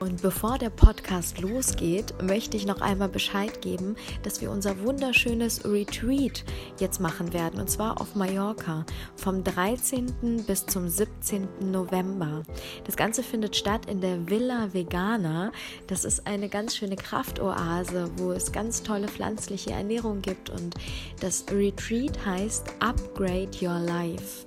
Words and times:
Und 0.00 0.22
bevor 0.22 0.58
der 0.58 0.70
Podcast 0.70 1.40
losgeht, 1.40 2.14
möchte 2.22 2.56
ich 2.56 2.66
noch 2.66 2.80
einmal 2.80 3.08
Bescheid 3.08 3.62
geben, 3.62 3.96
dass 4.22 4.40
wir 4.40 4.50
unser 4.50 4.80
wunderschönes 4.80 5.64
Retreat 5.64 6.44
jetzt 6.78 7.00
machen 7.00 7.32
werden. 7.32 7.60
Und 7.60 7.70
zwar 7.70 8.00
auf 8.00 8.14
Mallorca 8.14 8.84
vom 9.16 9.44
13. 9.44 10.44
bis 10.46 10.66
zum 10.66 10.88
17. 10.88 11.48
November. 11.70 12.42
Das 12.84 12.96
Ganze 12.96 13.22
findet 13.22 13.56
statt 13.56 13.86
in 13.86 14.00
der 14.00 14.28
Villa 14.28 14.72
Vegana. 14.72 15.52
Das 15.86 16.04
ist 16.04 16.26
eine 16.26 16.48
ganz 16.48 16.76
schöne 16.76 16.96
Kraftoase, 16.96 18.10
wo 18.16 18.32
es 18.32 18.52
ganz 18.52 18.82
tolle 18.82 19.08
pflanzliche 19.08 19.70
Ernährung 19.70 20.20
gibt. 20.22 20.50
Und 20.50 20.74
das 21.20 21.46
Retreat 21.50 22.24
heißt 22.26 22.66
Upgrade 22.80 23.50
Your 23.62 23.78
Life. 23.78 24.44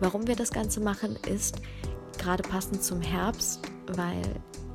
Warum 0.00 0.26
wir 0.26 0.36
das 0.36 0.50
Ganze 0.50 0.80
machen, 0.80 1.16
ist 1.28 1.56
gerade 2.18 2.42
passend 2.42 2.82
zum 2.82 3.00
Herbst, 3.00 3.60
weil 3.86 4.22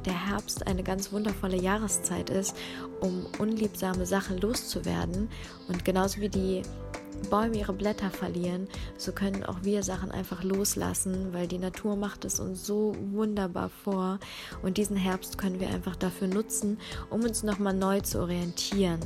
der 0.06 0.28
Herbst 0.28 0.68
eine 0.68 0.84
ganz 0.84 1.12
wundervolle 1.12 1.58
Jahreszeit 1.58 2.30
ist, 2.30 2.56
um 3.02 3.26
unliebsame 3.40 4.06
Sachen 4.06 4.40
loszuwerden. 4.40 5.30
Und 5.68 5.86
genauso 5.86 6.22
wie 6.22 6.30
die 6.30 6.62
Bäume 7.30 7.58
ihre 7.58 7.74
Blätter 7.74 8.12
verlieren, 8.12 8.68
so 8.98 9.12
können 9.12 9.44
auch 9.44 9.64
wir 9.64 9.84
Sachen 9.84 10.12
einfach 10.12 10.44
loslassen, 10.44 11.34
weil 11.34 11.48
die 11.48 11.58
Natur 11.58 11.96
macht 11.96 12.26
es 12.26 12.40
uns 12.40 12.66
so 12.66 12.96
wunderbar 13.12 13.70
vor. 13.70 14.20
Und 14.62 14.78
diesen 14.78 14.98
Herbst 14.98 15.38
können 15.38 15.60
wir 15.60 15.70
einfach 15.70 15.96
dafür 15.96 16.28
nutzen, 16.28 16.78
um 17.10 17.24
uns 17.24 17.44
nochmal 17.44 17.74
neu 17.74 18.02
zu 18.02 18.20
orientieren, 18.20 19.00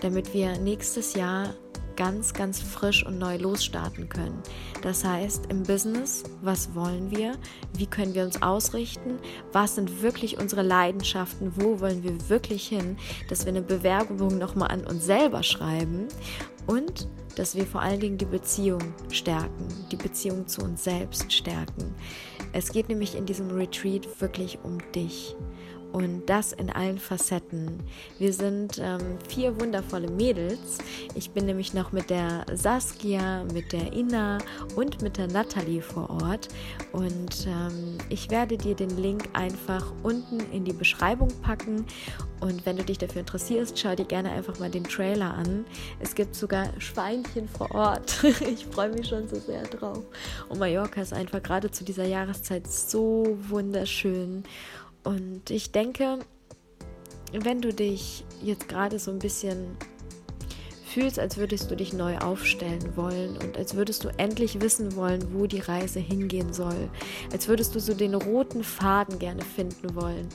damit 0.00 0.32
wir 0.32 0.58
nächstes 0.58 1.14
Jahr 1.14 1.54
ganz, 1.98 2.32
ganz 2.32 2.60
frisch 2.60 3.04
und 3.04 3.18
neu 3.18 3.36
losstarten 3.38 4.08
können. 4.08 4.40
Das 4.82 5.04
heißt, 5.04 5.46
im 5.46 5.64
Business, 5.64 6.22
was 6.40 6.72
wollen 6.76 7.10
wir? 7.10 7.32
Wie 7.76 7.86
können 7.86 8.14
wir 8.14 8.24
uns 8.24 8.40
ausrichten? 8.40 9.18
Was 9.52 9.74
sind 9.74 10.00
wirklich 10.00 10.38
unsere 10.38 10.62
Leidenschaften? 10.62 11.52
Wo 11.56 11.80
wollen 11.80 12.04
wir 12.04 12.30
wirklich 12.30 12.68
hin? 12.68 12.96
Dass 13.28 13.44
wir 13.44 13.50
eine 13.50 13.62
Bewerbung 13.62 14.38
nochmal 14.38 14.70
an 14.70 14.86
uns 14.86 15.06
selber 15.06 15.42
schreiben 15.42 16.06
und 16.68 17.08
dass 17.34 17.56
wir 17.56 17.66
vor 17.66 17.82
allen 17.82 18.00
Dingen 18.00 18.18
die 18.18 18.26
Beziehung 18.26 18.94
stärken, 19.10 19.66
die 19.90 19.96
Beziehung 19.96 20.46
zu 20.46 20.62
uns 20.62 20.84
selbst 20.84 21.32
stärken. 21.32 21.94
Es 22.52 22.70
geht 22.70 22.88
nämlich 22.88 23.16
in 23.16 23.26
diesem 23.26 23.50
Retreat 23.50 24.20
wirklich 24.20 24.60
um 24.62 24.78
dich 24.92 25.34
und 25.92 26.26
das 26.26 26.52
in 26.52 26.70
allen 26.70 26.98
Facetten. 26.98 27.78
Wir 28.18 28.32
sind 28.32 28.78
ähm, 28.78 29.18
vier 29.28 29.58
wundervolle 29.60 30.10
Mädels. 30.10 30.78
Ich 31.14 31.30
bin 31.30 31.46
nämlich 31.46 31.74
noch 31.74 31.92
mit 31.92 32.10
der 32.10 32.44
Saskia, 32.52 33.44
mit 33.52 33.72
der 33.72 33.92
Inna 33.92 34.38
und 34.76 35.02
mit 35.02 35.16
der 35.16 35.28
Natalie 35.28 35.82
vor 35.82 36.10
Ort. 36.10 36.48
Und 36.92 37.46
ähm, 37.46 37.98
ich 38.08 38.30
werde 38.30 38.58
dir 38.58 38.74
den 38.74 38.96
Link 38.96 39.28
einfach 39.32 39.92
unten 40.02 40.40
in 40.52 40.64
die 40.64 40.72
Beschreibung 40.72 41.28
packen. 41.42 41.86
Und 42.40 42.64
wenn 42.66 42.76
du 42.76 42.84
dich 42.84 42.98
dafür 42.98 43.20
interessierst, 43.20 43.78
schau 43.78 43.94
dir 43.94 44.04
gerne 44.04 44.30
einfach 44.30 44.58
mal 44.60 44.70
den 44.70 44.84
Trailer 44.84 45.34
an. 45.34 45.64
Es 45.98 46.14
gibt 46.14 46.34
sogar 46.34 46.68
Schweinchen 46.78 47.48
vor 47.48 47.70
Ort. 47.72 48.22
ich 48.24 48.66
freue 48.66 48.90
mich 48.90 49.08
schon 49.08 49.28
so 49.28 49.36
sehr 49.36 49.62
drauf. 49.62 50.04
Und 50.48 50.58
Mallorca 50.58 51.00
ist 51.00 51.12
einfach 51.12 51.42
gerade 51.42 51.70
zu 51.70 51.84
dieser 51.84 52.04
Jahreszeit 52.04 52.70
so 52.70 53.36
wunderschön. 53.48 54.44
Und 55.04 55.50
ich 55.50 55.72
denke, 55.72 56.18
wenn 57.32 57.60
du 57.60 57.72
dich 57.72 58.24
jetzt 58.42 58.68
gerade 58.68 58.98
so 58.98 59.10
ein 59.10 59.18
bisschen 59.18 59.76
fühlst, 60.88 61.18
als 61.18 61.36
würdest 61.36 61.70
du 61.70 61.76
dich 61.76 61.92
neu 61.92 62.18
aufstellen 62.18 62.96
wollen 62.96 63.36
und 63.36 63.56
als 63.56 63.74
würdest 63.74 64.04
du 64.04 64.08
endlich 64.16 64.60
wissen 64.60 64.96
wollen, 64.96 65.34
wo 65.34 65.46
die 65.46 65.60
Reise 65.60 66.00
hingehen 66.00 66.52
soll, 66.52 66.88
als 67.32 67.48
würdest 67.48 67.74
du 67.74 67.80
so 67.80 67.94
den 67.94 68.14
roten 68.14 68.64
Faden 68.64 69.18
gerne 69.18 69.42
finden 69.42 69.94
wollen, 69.94 70.28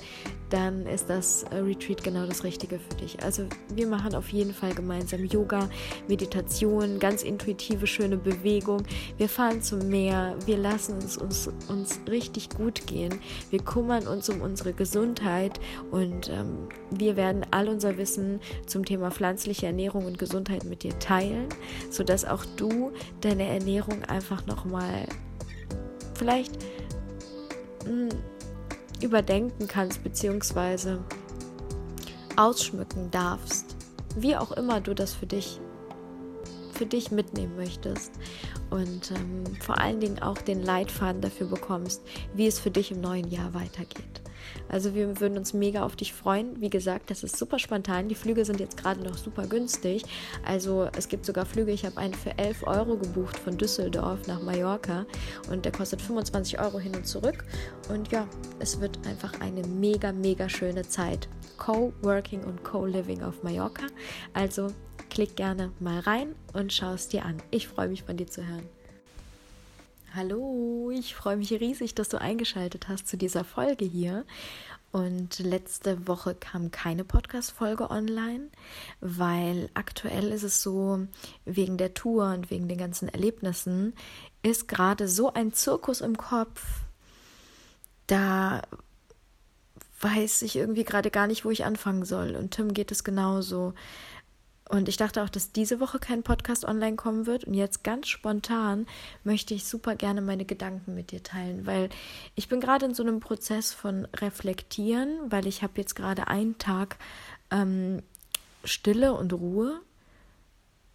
dann 0.54 0.86
ist 0.86 1.10
das 1.10 1.44
äh, 1.44 1.56
Retreat 1.56 2.04
genau 2.04 2.28
das 2.28 2.44
Richtige 2.44 2.78
für 2.78 2.96
dich. 2.98 3.24
Also 3.24 3.48
wir 3.74 3.88
machen 3.88 4.14
auf 4.14 4.30
jeden 4.30 4.54
Fall 4.54 4.76
gemeinsam 4.76 5.26
Yoga, 5.26 5.68
Meditation, 6.08 7.00
ganz 7.00 7.24
intuitive, 7.24 7.88
schöne 7.88 8.18
Bewegung. 8.18 8.84
Wir 9.18 9.28
fahren 9.28 9.64
zum 9.64 9.90
Meer, 9.90 10.36
wir 10.46 10.58
lassen 10.58 11.00
es 11.00 11.18
uns, 11.18 11.50
uns 11.70 12.00
richtig 12.08 12.50
gut 12.52 12.86
gehen. 12.86 13.20
Wir 13.50 13.60
kümmern 13.64 14.06
uns 14.06 14.30
um 14.30 14.42
unsere 14.42 14.74
Gesundheit 14.74 15.60
und 15.90 16.30
ähm, 16.30 16.70
wir 16.92 17.16
werden 17.16 17.44
all 17.50 17.68
unser 17.68 17.98
Wissen 17.98 18.40
zum 18.68 18.86
Thema 18.86 19.10
pflanzliche 19.10 19.66
Ernährung 19.66 20.06
und 20.06 20.20
Gesundheit 20.20 20.43
mit 20.66 20.84
dir 20.84 20.98
teilen, 21.00 21.48
sodass 21.90 22.26
auch 22.26 22.46
du 22.58 22.92
deine 23.22 23.48
Ernährung 23.48 24.04
einfach 24.06 24.46
nochmal 24.46 25.08
vielleicht 26.16 26.54
mh, 27.86 27.90
hm, 27.90 28.10
überdenken 29.02 29.68
kannst 29.68 30.04
bzw. 30.04 30.98
ausschmücken 32.36 33.12
darfst. 33.12 33.76
Wie 34.16 34.36
auch 34.36 34.52
immer 34.52 34.80
du 34.80 34.94
das 34.94 35.14
für 35.14 35.26
dich 35.26 35.60
für 36.74 36.86
dich 36.88 37.12
mitnehmen 37.12 37.56
möchtest 37.56 38.12
und 38.72 39.12
ähm, 39.12 39.44
vor 39.62 39.80
allen 39.80 40.00
Dingen 40.00 40.20
auch 40.22 40.40
den 40.40 40.64
Leitfaden 40.64 41.22
dafür 41.22 41.48
bekommst, 41.48 42.02
wie 42.34 42.48
es 42.48 42.60
für 42.60 42.72
dich 42.72 42.92
im 42.92 43.00
neuen 43.00 43.30
Jahr 43.30 43.54
weitergeht. 43.54 44.23
Also 44.70 44.96
wir 44.96 45.20
würden 45.20 45.38
uns 45.38 45.54
mega 45.54 45.84
auf 45.84 45.96
dich 45.96 46.14
freuen. 46.14 46.60
Wie 46.62 46.70
gesagt, 46.70 47.10
das 47.10 47.24
ist 47.24 47.38
super 47.38 47.60
spontan. 47.60 48.08
Die 48.08 48.16
Flüge 48.16 48.46
sind 48.46 48.60
jetzt 48.60 48.78
gerade 48.78 49.02
noch 49.02 49.18
super 49.18 49.48
günstig. 49.48 50.04
Also 50.46 50.90
es 50.98 51.08
gibt 51.08 51.26
sogar 51.26 51.46
Flüge. 51.46 51.72
Ich 51.72 51.86
habe 51.86 51.98
einen 51.98 52.14
für 52.14 52.38
11 52.38 52.66
Euro 52.66 52.98
gebucht 52.98 53.38
von 53.38 53.58
Düsseldorf 53.58 54.28
nach 54.28 54.42
Mallorca 54.42 55.06
und 55.52 55.66
der 55.66 55.72
kostet 55.72 56.02
25 56.02 56.60
Euro 56.60 56.80
hin 56.80 56.96
und 56.96 57.06
zurück. 57.06 57.44
Und 57.90 58.12
ja, 58.12 58.28
es 58.60 58.80
wird 58.80 59.06
einfach 59.08 59.40
eine 59.42 59.66
mega, 59.68 60.12
mega 60.12 60.50
schöne 60.50 60.88
Zeit. 60.88 61.28
Co-working 61.58 62.44
und 62.44 62.64
Co-living 62.64 63.24
auf 63.24 63.44
Mallorca. 63.44 63.88
Also 64.34 64.68
klick 65.10 65.36
gerne 65.36 65.72
mal 65.80 66.00
rein 66.00 66.36
und 66.54 66.74
schau 66.74 66.94
es 66.94 67.08
dir 67.08 67.26
an. 67.26 67.38
Ich 67.52 67.68
freue 67.68 67.88
mich 67.88 68.04
von 68.04 68.18
dir 68.18 68.28
zu 68.28 68.46
hören. 68.46 68.68
Hallo, 70.16 70.92
ich 70.94 71.16
freue 71.16 71.38
mich 71.38 71.52
riesig, 71.52 71.96
dass 71.96 72.08
du 72.08 72.22
eingeschaltet 72.22 72.88
hast 72.88 73.08
zu 73.08 73.18
dieser 73.18 73.44
Folge 73.44 73.84
hier. 73.84 74.26
Und 74.92 75.40
letzte 75.40 76.08
Woche 76.08 76.36
kam 76.36 76.70
keine 76.70 77.04
Podcast-Folge 77.04 77.90
online, 77.90 78.50
weil 79.02 79.72
aktuell 79.74 80.32
ist 80.32 80.44
es 80.44 80.62
so, 80.62 81.08
wegen 81.46 81.78
der 81.78 81.96
Tour 81.96 82.32
und 82.32 82.52
wegen 82.52 82.68
den 82.68 82.78
ganzen 82.78 83.10
Erlebnissen, 83.10 83.96
ist 84.44 84.68
gerade 84.68 85.08
so 85.08 85.34
ein 85.34 85.52
Zirkus 85.52 86.02
im 86.02 86.16
Kopf. 86.16 86.64
Da 88.06 88.62
weiß 90.00 90.44
ich 90.44 90.58
irgendwie 90.58 90.84
gerade 90.84 91.10
gar 91.10 91.26
nicht, 91.26 91.44
wo 91.44 91.50
ich 91.50 91.66
anfangen 91.66 92.06
soll. 92.06 92.36
Und 92.36 92.52
Tim 92.52 92.76
geht 92.76 92.92
es 92.92 93.04
genauso. 93.04 93.74
Und 94.74 94.90
ich 94.90 94.98
dachte 94.98 95.22
auch, 95.22 95.30
dass 95.30 95.52
diese 95.52 95.80
Woche 95.80 96.00
kein 96.00 96.24
Podcast 96.24 96.66
online 96.66 96.96
kommen 96.96 97.28
wird. 97.28 97.44
Und 97.44 97.54
jetzt 97.54 97.84
ganz 97.84 98.08
spontan 98.08 98.88
möchte 99.24 99.54
ich 99.54 99.66
super 99.66 99.96
gerne 99.96 100.20
meine 100.20 100.46
Gedanken 100.46 100.96
mit 100.96 101.12
dir 101.12 101.22
teilen, 101.22 101.68
weil 101.68 101.90
ich 102.34 102.50
bin 102.50 102.60
gerade 102.60 102.88
in 102.88 102.96
so 102.96 103.04
einem 103.04 103.20
Prozess 103.20 103.72
von 103.72 104.06
Reflektieren, 104.16 105.30
weil 105.30 105.46
ich 105.46 105.62
habe 105.62 105.74
jetzt 105.76 105.96
gerade 105.96 106.28
einen 106.28 106.58
Tag 106.58 106.98
ähm, 107.52 108.02
Stille 108.64 109.14
und 109.14 109.32
Ruhe. 109.34 109.80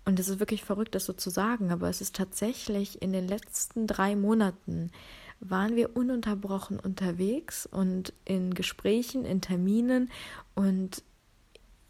Und 0.04 0.18
es 0.18 0.28
ist 0.28 0.40
wirklich 0.40 0.64
verrückt, 0.64 0.96
das 0.96 1.04
so 1.04 1.12
zu 1.12 1.30
sagen, 1.30 1.70
aber 1.70 1.88
es 1.88 2.00
ist 2.00 2.16
tatsächlich 2.16 3.00
in 3.00 3.12
den 3.12 3.28
letzten 3.28 3.86
drei 3.86 4.16
Monaten 4.16 4.90
waren 5.38 5.76
wir 5.76 5.96
ununterbrochen 5.96 6.80
unterwegs 6.80 7.64
und 7.64 8.12
in 8.24 8.54
Gesprächen, 8.54 9.24
in 9.24 9.40
Terminen 9.40 10.10
und 10.56 11.04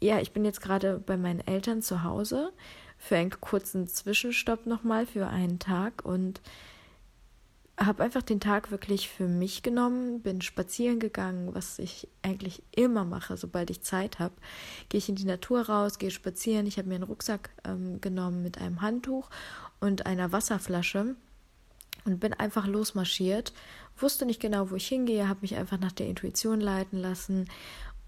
ja, 0.01 0.19
ich 0.19 0.31
bin 0.31 0.45
jetzt 0.45 0.61
gerade 0.61 0.99
bei 0.99 1.17
meinen 1.17 1.45
Eltern 1.45 1.81
zu 1.81 2.03
Hause 2.03 2.53
für 2.97 3.15
einen 3.15 3.31
kurzen 3.39 3.87
Zwischenstopp 3.87 4.65
nochmal 4.65 5.05
für 5.05 5.27
einen 5.27 5.59
Tag 5.59 6.03
und 6.05 6.41
habe 7.77 8.03
einfach 8.03 8.21
den 8.21 8.41
Tag 8.41 8.71
wirklich 8.71 9.07
für 9.09 9.27
mich 9.27 9.63
genommen, 9.63 10.21
bin 10.21 10.41
spazieren 10.41 10.99
gegangen, 10.99 11.55
was 11.55 11.79
ich 11.79 12.09
eigentlich 12.21 12.61
immer 12.75 13.05
mache, 13.05 13.37
sobald 13.37 13.69
ich 13.69 13.81
Zeit 13.81 14.19
habe. 14.19 14.33
Gehe 14.89 14.97
ich 14.97 15.07
in 15.07 15.15
die 15.15 15.25
Natur 15.25 15.61
raus, 15.61 15.97
gehe 15.97 16.11
spazieren. 16.11 16.67
Ich 16.67 16.77
habe 16.77 16.89
mir 16.89 16.95
einen 16.95 17.05
Rucksack 17.05 17.51
ähm, 17.63 18.01
genommen 18.01 18.43
mit 18.43 18.57
einem 18.57 18.81
Handtuch 18.81 19.29
und 19.79 20.05
einer 20.05 20.33
Wasserflasche 20.33 21.15
und 22.03 22.19
bin 22.19 22.33
einfach 22.33 22.67
losmarschiert. 22.67 23.53
Wusste 23.97 24.25
nicht 24.25 24.41
genau, 24.41 24.71
wo 24.71 24.75
ich 24.75 24.87
hingehe, 24.87 25.29
habe 25.29 25.41
mich 25.41 25.55
einfach 25.55 25.79
nach 25.79 25.91
der 25.93 26.07
Intuition 26.07 26.59
leiten 26.59 26.97
lassen 26.97 27.47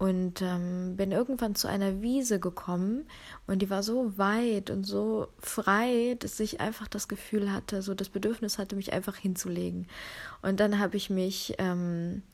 und 0.02 0.42
ähm, 0.42 0.96
bin 0.96 1.12
irgendwann 1.12 1.54
zu 1.54 1.68
einer 1.68 2.02
Wiese 2.02 2.40
gekommen 2.40 3.06
und 3.46 3.62
die 3.62 3.70
war 3.70 3.84
so 3.84 4.18
weit 4.18 4.68
und 4.68 4.82
so 4.82 5.28
frei, 5.38 6.16
dass 6.18 6.40
ich 6.40 6.60
einfach 6.60 6.88
das 6.88 7.06
Gefühl 7.06 7.52
hatte, 7.52 7.82
so 7.82 7.94
das 7.94 8.08
Bedürfnis 8.08 8.58
hatte, 8.58 8.74
mich 8.74 8.92
einfach 8.92 9.14
hinzulegen. 9.14 9.86
Und 10.42 10.58
dann 10.58 10.80
habe 10.80 10.96
ich 10.96 11.08
mich 11.08 11.54
ähm, 11.58 12.24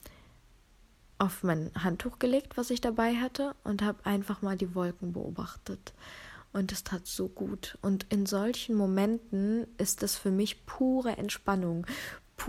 auf 1.19 1.43
mein 1.43 1.70
Handtuch 1.75 2.19
gelegt, 2.19 2.56
was 2.56 2.70
ich 2.70 2.81
dabei 2.81 3.17
hatte, 3.17 3.55
und 3.65 3.82
habe 3.82 3.99
einfach 4.06 4.41
mal 4.41 4.56
die 4.56 4.75
Wolken 4.75 5.12
beobachtet. 5.12 5.93
Und 6.55 6.73
es 6.73 6.85
tat 6.85 7.06
so 7.06 7.29
gut. 7.29 7.76
Und 7.82 8.06
in 8.09 8.25
solchen 8.25 8.76
Momenten 8.76 9.67
ist 9.76 10.03
das 10.03 10.17
für 10.17 10.31
mich 10.31 10.65
pure 10.65 11.19
Entspannung, 11.19 11.87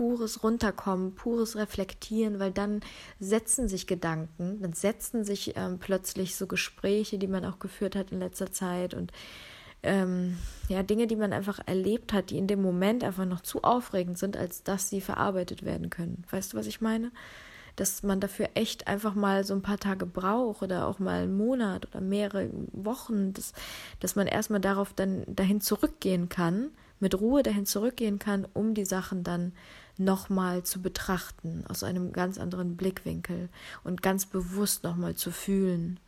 pures 0.00 0.42
Runterkommen, 0.42 1.14
pures 1.14 1.56
Reflektieren, 1.56 2.38
weil 2.38 2.52
dann 2.52 2.80
setzen 3.18 3.68
sich 3.68 3.86
Gedanken, 3.86 4.58
dann 4.62 4.72
setzen 4.72 5.24
sich 5.24 5.58
ähm, 5.58 5.78
plötzlich 5.78 6.36
so 6.36 6.46
Gespräche, 6.46 7.18
die 7.18 7.26
man 7.26 7.44
auch 7.44 7.58
geführt 7.58 7.94
hat 7.96 8.10
in 8.10 8.20
letzter 8.20 8.50
Zeit 8.50 8.94
und 8.94 9.12
ähm, 9.82 10.38
ja, 10.68 10.82
Dinge, 10.82 11.06
die 11.06 11.16
man 11.16 11.34
einfach 11.34 11.60
erlebt 11.66 12.14
hat, 12.14 12.30
die 12.30 12.38
in 12.38 12.46
dem 12.46 12.62
Moment 12.62 13.04
einfach 13.04 13.26
noch 13.26 13.42
zu 13.42 13.62
aufregend 13.62 14.16
sind, 14.16 14.38
als 14.38 14.62
dass 14.62 14.88
sie 14.88 15.02
verarbeitet 15.02 15.66
werden 15.66 15.90
können. 15.90 16.24
Weißt 16.30 16.54
du, 16.54 16.56
was 16.56 16.66
ich 16.66 16.80
meine? 16.80 17.12
Dass 17.76 18.02
man 18.02 18.20
dafür 18.20 18.48
echt 18.54 18.88
einfach 18.88 19.14
mal 19.14 19.44
so 19.44 19.52
ein 19.52 19.62
paar 19.62 19.78
Tage 19.78 20.06
braucht 20.06 20.62
oder 20.62 20.88
auch 20.88 20.98
mal 20.98 21.24
einen 21.24 21.36
Monat 21.36 21.86
oder 21.88 22.00
mehrere 22.00 22.48
Wochen, 22.72 23.34
dass, 23.34 23.52
dass 24.00 24.16
man 24.16 24.26
erstmal 24.26 24.60
darauf 24.60 24.94
dann 24.94 25.24
dahin 25.26 25.60
zurückgehen 25.60 26.30
kann, 26.30 26.70
mit 27.00 27.20
Ruhe 27.20 27.42
dahin 27.42 27.66
zurückgehen 27.66 28.18
kann, 28.18 28.46
um 28.54 28.72
die 28.72 28.86
Sachen 28.86 29.24
dann 29.24 29.52
nochmal 30.00 30.64
zu 30.64 30.82
betrachten, 30.82 31.64
aus 31.68 31.84
einem 31.84 32.12
ganz 32.12 32.38
anderen 32.38 32.76
Blickwinkel 32.76 33.48
und 33.84 34.02
ganz 34.02 34.26
bewusst 34.26 34.82
nochmal 34.82 35.14
zu 35.14 35.30
fühlen. 35.30 36.00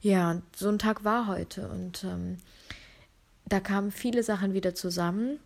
Ja, 0.00 0.42
so 0.56 0.68
ein 0.68 0.78
Tag 0.78 1.04
war 1.04 1.26
heute 1.26 1.68
und 1.68 2.04
ähm, 2.04 2.38
da 3.46 3.60
kamen 3.60 3.90
viele 3.90 4.22
Sachen 4.22 4.54
wieder 4.54 4.74
zusammen. 4.74 5.38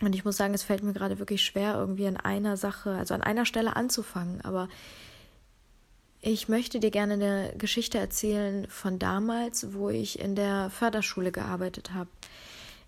Und 0.00 0.14
ich 0.14 0.24
muss 0.24 0.36
sagen, 0.36 0.54
es 0.54 0.64
fällt 0.64 0.82
mir 0.82 0.92
gerade 0.92 1.18
wirklich 1.18 1.44
schwer, 1.44 1.74
irgendwie 1.74 2.06
an 2.06 2.16
einer 2.16 2.56
Sache, 2.56 2.90
also 2.90 3.14
an 3.14 3.22
einer 3.22 3.46
Stelle 3.46 3.76
anzufangen. 3.76 4.40
Aber 4.40 4.68
ich 6.20 6.48
möchte 6.48 6.80
dir 6.80 6.90
gerne 6.90 7.14
eine 7.14 7.54
Geschichte 7.58 7.98
erzählen 7.98 8.66
von 8.68 8.98
damals, 8.98 9.72
wo 9.72 9.90
ich 9.90 10.18
in 10.18 10.34
der 10.34 10.70
Förderschule 10.70 11.30
gearbeitet 11.30 11.92
habe. 11.92 12.10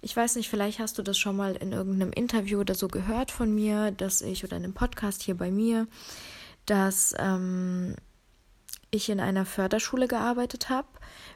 Ich 0.00 0.16
weiß 0.16 0.36
nicht, 0.36 0.48
vielleicht 0.48 0.78
hast 0.78 0.98
du 0.98 1.02
das 1.02 1.18
schon 1.18 1.36
mal 1.36 1.56
in 1.56 1.72
irgendeinem 1.72 2.12
Interview 2.12 2.60
oder 2.60 2.74
so 2.74 2.88
gehört 2.88 3.30
von 3.30 3.54
mir, 3.54 3.90
dass 3.90 4.22
ich 4.22 4.44
oder 4.44 4.56
in 4.56 4.64
einem 4.64 4.74
Podcast 4.74 5.22
hier 5.22 5.36
bei 5.36 5.50
mir, 5.50 5.88
dass 6.66 7.14
ähm, 7.18 7.96
ich 8.90 9.08
in 9.08 9.20
einer 9.20 9.46
Förderschule 9.46 10.08
gearbeitet 10.08 10.68
habe. 10.68 10.88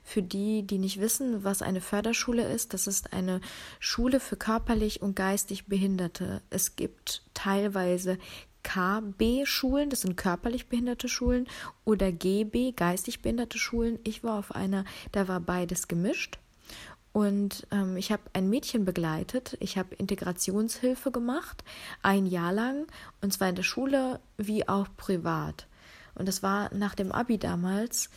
Für 0.03 0.23
die, 0.23 0.63
die 0.63 0.79
nicht 0.79 1.01
wissen, 1.01 1.45
was 1.45 1.63
eine 1.63 1.81
Förderschule 1.81 2.47
ist, 2.51 2.75
das 2.75 2.87
ist 2.87 3.13
eine 3.13 3.41
Schule 3.79 4.21
für 4.21 4.37
körperlich 4.37 5.03
und 5.03 5.15
geistig 5.15 5.67
Behinderte. 5.67 6.43
Es 6.51 6.77
gibt 6.77 7.23
teilweise 7.35 8.19
KB-Schulen, 8.63 9.91
das 9.91 10.03
sind 10.03 10.17
körperlich 10.17 10.69
behinderte 10.69 11.09
Schulen, 11.09 11.49
oder 11.85 12.13
GB, 12.13 12.73
geistig 12.73 13.23
behinderte 13.23 13.59
Schulen. 13.59 13.99
Ich 14.05 14.23
war 14.23 14.39
auf 14.39 14.55
einer, 14.55 14.85
da 15.13 15.29
war 15.29 15.41
beides 15.41 15.89
gemischt. 15.89 16.39
Und 17.13 17.67
ähm, 17.73 17.97
ich 17.97 18.13
habe 18.13 18.23
ein 18.33 18.49
Mädchen 18.49 18.85
begleitet. 18.85 19.57
Ich 19.61 19.77
habe 19.77 19.95
Integrationshilfe 19.97 21.11
gemacht, 21.11 21.65
ein 22.03 22.27
Jahr 22.27 22.53
lang, 22.53 22.87
und 23.21 23.33
zwar 23.33 23.49
in 23.49 23.57
der 23.57 23.65
Schule 23.65 24.21
wie 24.37 24.69
auch 24.69 24.87
privat. 24.97 25.67
Und 26.15 26.29
das 26.29 26.43
war 26.43 26.73
nach 26.75 26.95
dem 26.95 27.13
ABI 27.13 27.39
damals, 27.39 28.11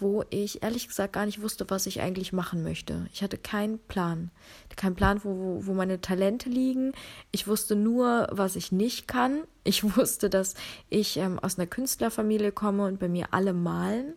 wo 0.00 0.24
ich 0.30 0.62
ehrlich 0.62 0.88
gesagt 0.88 1.12
gar 1.12 1.24
nicht 1.24 1.40
wusste, 1.40 1.66
was 1.68 1.86
ich 1.86 2.00
eigentlich 2.00 2.32
machen 2.32 2.62
möchte. 2.62 3.06
Ich 3.12 3.22
hatte 3.22 3.38
keinen 3.38 3.78
Plan. 3.78 4.30
Keinen 4.76 4.96
Plan, 4.96 5.20
wo, 5.22 5.60
wo 5.64 5.72
meine 5.72 6.00
Talente 6.00 6.48
liegen. 6.48 6.92
Ich 7.30 7.46
wusste 7.46 7.76
nur, 7.76 8.28
was 8.30 8.56
ich 8.56 8.72
nicht 8.72 9.06
kann. 9.06 9.44
Ich 9.62 9.84
wusste, 9.96 10.28
dass 10.28 10.54
ich 10.90 11.16
ähm, 11.16 11.38
aus 11.38 11.58
einer 11.58 11.66
Künstlerfamilie 11.66 12.52
komme 12.52 12.86
und 12.86 12.98
bei 12.98 13.08
mir 13.08 13.28
alle 13.32 13.52
malen. 13.52 14.14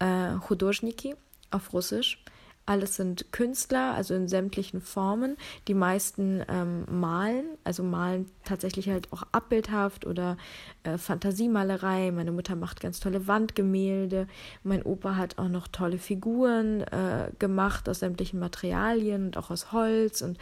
Äh, 0.00 0.34
Hudorschniki 0.48 1.14
auf 1.50 1.72
Russisch. 1.72 2.24
Alles 2.66 2.96
sind 2.96 3.30
Künstler, 3.30 3.94
also 3.94 4.14
in 4.14 4.26
sämtlichen 4.26 4.80
Formen. 4.80 5.36
Die 5.68 5.74
meisten 5.74 6.42
ähm, 6.48 6.86
malen, 6.90 7.44
also 7.62 7.82
malen 7.82 8.30
tatsächlich 8.44 8.88
halt 8.88 9.12
auch 9.12 9.22
abbildhaft 9.32 10.06
oder 10.06 10.38
äh, 10.82 10.96
Fantasiemalerei. 10.96 12.10
Meine 12.10 12.32
Mutter 12.32 12.56
macht 12.56 12.80
ganz 12.80 13.00
tolle 13.00 13.26
Wandgemälde. 13.26 14.26
Mein 14.62 14.82
Opa 14.82 15.16
hat 15.16 15.36
auch 15.38 15.48
noch 15.48 15.68
tolle 15.68 15.98
Figuren 15.98 16.80
äh, 16.82 17.30
gemacht 17.38 17.86
aus 17.88 17.98
sämtlichen 17.98 18.40
Materialien 18.40 19.26
und 19.26 19.36
auch 19.36 19.50
aus 19.50 19.72
Holz 19.72 20.22
und 20.22 20.38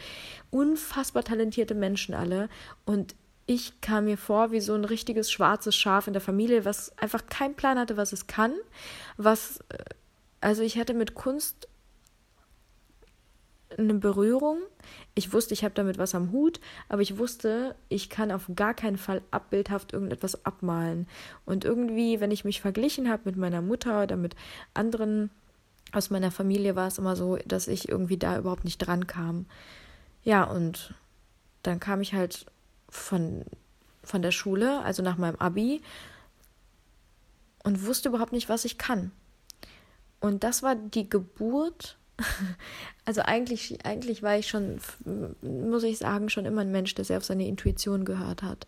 unfassbar 0.49 1.23
talentierte 1.23 1.75
Menschen 1.75 2.15
alle. 2.15 2.47
Und 2.85 3.15
ich 3.45 3.81
kam 3.81 4.05
mir 4.05 4.17
vor 4.17 4.51
wie 4.51 4.61
so 4.61 4.73
ein 4.73 4.85
richtiges 4.85 5.29
schwarzes 5.29 5.75
Schaf 5.75 6.07
in 6.07 6.13
der 6.13 6.21
Familie, 6.21 6.63
was 6.63 6.97
einfach 6.97 7.25
keinen 7.25 7.55
Plan 7.55 7.77
hatte, 7.77 7.97
was 7.97 8.13
es 8.13 8.27
kann, 8.27 8.53
was 9.17 9.59
äh, 9.69 9.83
also 10.43 10.61
ich 10.61 10.75
hätte 10.75 10.93
mit 10.93 11.15
Kunst 11.15 11.69
eine 13.77 13.95
Berührung. 13.95 14.59
Ich 15.15 15.33
wusste, 15.33 15.53
ich 15.53 15.63
habe 15.63 15.73
damit 15.73 15.97
was 15.97 16.15
am 16.15 16.31
Hut, 16.31 16.59
aber 16.89 17.01
ich 17.01 17.17
wusste, 17.17 17.75
ich 17.89 18.09
kann 18.09 18.31
auf 18.31 18.49
gar 18.55 18.73
keinen 18.73 18.97
Fall 18.97 19.21
abbildhaft 19.31 19.93
irgendetwas 19.93 20.45
abmalen. 20.45 21.07
Und 21.45 21.65
irgendwie, 21.65 22.19
wenn 22.19 22.31
ich 22.31 22.45
mich 22.45 22.61
verglichen 22.61 23.09
habe 23.09 23.23
mit 23.25 23.35
meiner 23.35 23.61
Mutter 23.61 24.03
oder 24.03 24.17
mit 24.17 24.35
anderen 24.73 25.29
aus 25.91 26.09
meiner 26.09 26.31
Familie, 26.31 26.75
war 26.75 26.87
es 26.87 26.97
immer 26.97 27.15
so, 27.15 27.37
dass 27.45 27.67
ich 27.67 27.87
irgendwie 27.89 28.17
da 28.17 28.37
überhaupt 28.37 28.65
nicht 28.65 28.79
dran 28.79 29.07
kam. 29.07 29.45
Ja, 30.23 30.43
und 30.43 30.93
dann 31.61 31.79
kam 31.79 32.01
ich 32.01 32.13
halt 32.13 32.45
von, 32.89 33.45
von 34.03 34.21
der 34.21 34.31
Schule, 34.31 34.81
also 34.81 35.03
nach 35.03 35.17
meinem 35.17 35.35
Abi, 35.35 35.81
und 37.63 37.85
wusste 37.85 38.09
überhaupt 38.09 38.33
nicht, 38.33 38.49
was 38.49 38.65
ich 38.65 38.77
kann. 38.77 39.11
Und 40.19 40.43
das 40.43 40.63
war 40.63 40.75
die 40.75 41.09
Geburt 41.09 41.97
Also 43.05 43.19
eigentlich, 43.21 43.85
eigentlich 43.85 44.23
war 44.23 44.37
ich 44.37 44.47
schon, 44.47 44.79
muss 45.41 45.83
ich 45.83 45.97
sagen, 45.97 46.29
schon 46.29 46.45
immer 46.45 46.61
ein 46.61 46.71
Mensch, 46.71 46.95
der 46.95 47.03
sehr 47.03 47.17
auf 47.17 47.25
seine 47.25 47.45
Intuition 47.45 48.05
gehört 48.05 48.43
hat. 48.43 48.65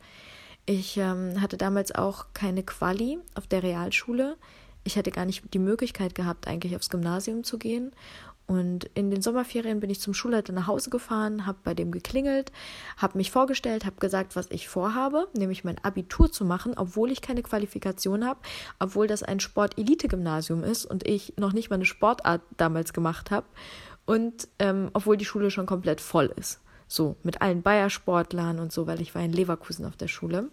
Ich 0.65 0.97
ähm, 0.97 1.39
hatte 1.39 1.55
damals 1.55 1.95
auch 1.95 2.25
keine 2.33 2.61
Quali 2.61 3.17
auf 3.33 3.47
der 3.47 3.63
Realschule. 3.63 4.35
Ich 4.83 4.97
hätte 4.97 5.11
gar 5.11 5.23
nicht 5.23 5.53
die 5.53 5.59
Möglichkeit 5.59 6.15
gehabt, 6.15 6.47
eigentlich 6.47 6.75
aufs 6.75 6.89
Gymnasium 6.89 7.45
zu 7.45 7.57
gehen. 7.57 7.93
Und 8.47 8.85
in 8.93 9.09
den 9.09 9.23
Sommerferien 9.23 9.79
bin 9.79 9.89
ich 9.89 9.99
zum 9.99 10.13
Schulleiter 10.13 10.53
nach 10.53 10.67
Hause 10.67 10.91
gefahren, 10.91 11.47
habe 11.47 11.57
bei 11.63 11.73
dem 11.73 11.91
geklingelt, 11.91 12.51
habe 12.97 13.17
mich 13.17 13.31
vorgestellt, 13.31 13.85
habe 13.85 13.95
gesagt, 13.99 14.35
was 14.35 14.51
ich 14.51 14.67
vorhabe, 14.67 15.27
nämlich 15.35 15.63
mein 15.63 15.83
Abitur 15.83 16.31
zu 16.31 16.45
machen, 16.45 16.73
obwohl 16.77 17.11
ich 17.11 17.21
keine 17.21 17.41
Qualifikation 17.41 18.23
habe, 18.23 18.39
obwohl 18.77 19.07
das 19.07 19.23
ein 19.23 19.39
Sport-Elite-Gymnasium 19.39 20.63
ist 20.63 20.85
und 20.85 21.07
ich 21.07 21.33
noch 21.37 21.53
nicht 21.53 21.71
mal 21.71 21.77
eine 21.77 21.85
Sportart 21.85 22.41
damals 22.57 22.93
gemacht 22.93 23.31
habe 23.31 23.47
und 24.05 24.47
ähm, 24.59 24.89
obwohl 24.93 25.17
die 25.17 25.25
Schule 25.25 25.49
schon 25.49 25.65
komplett 25.65 25.99
voll 25.99 26.31
ist. 26.35 26.59
So, 26.87 27.15
mit 27.23 27.41
allen 27.41 27.63
Bayer-Sportlern 27.63 28.59
und 28.59 28.71
so, 28.71 28.85
weil 28.85 29.01
ich 29.01 29.15
war 29.15 29.23
in 29.23 29.33
Leverkusen 29.33 29.85
auf 29.85 29.97
der 29.97 30.07
Schule. 30.07 30.49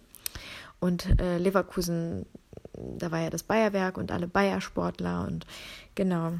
Und 0.79 1.21
äh, 1.21 1.37
Leverkusen, 1.37 2.25
da 2.73 3.11
war 3.11 3.19
ja 3.19 3.29
das 3.29 3.43
Bayerwerk 3.43 3.97
und 3.97 4.11
alle 4.11 4.27
Bayer-Sportler 4.27 5.27
und 5.27 5.45
genau. 5.93 6.33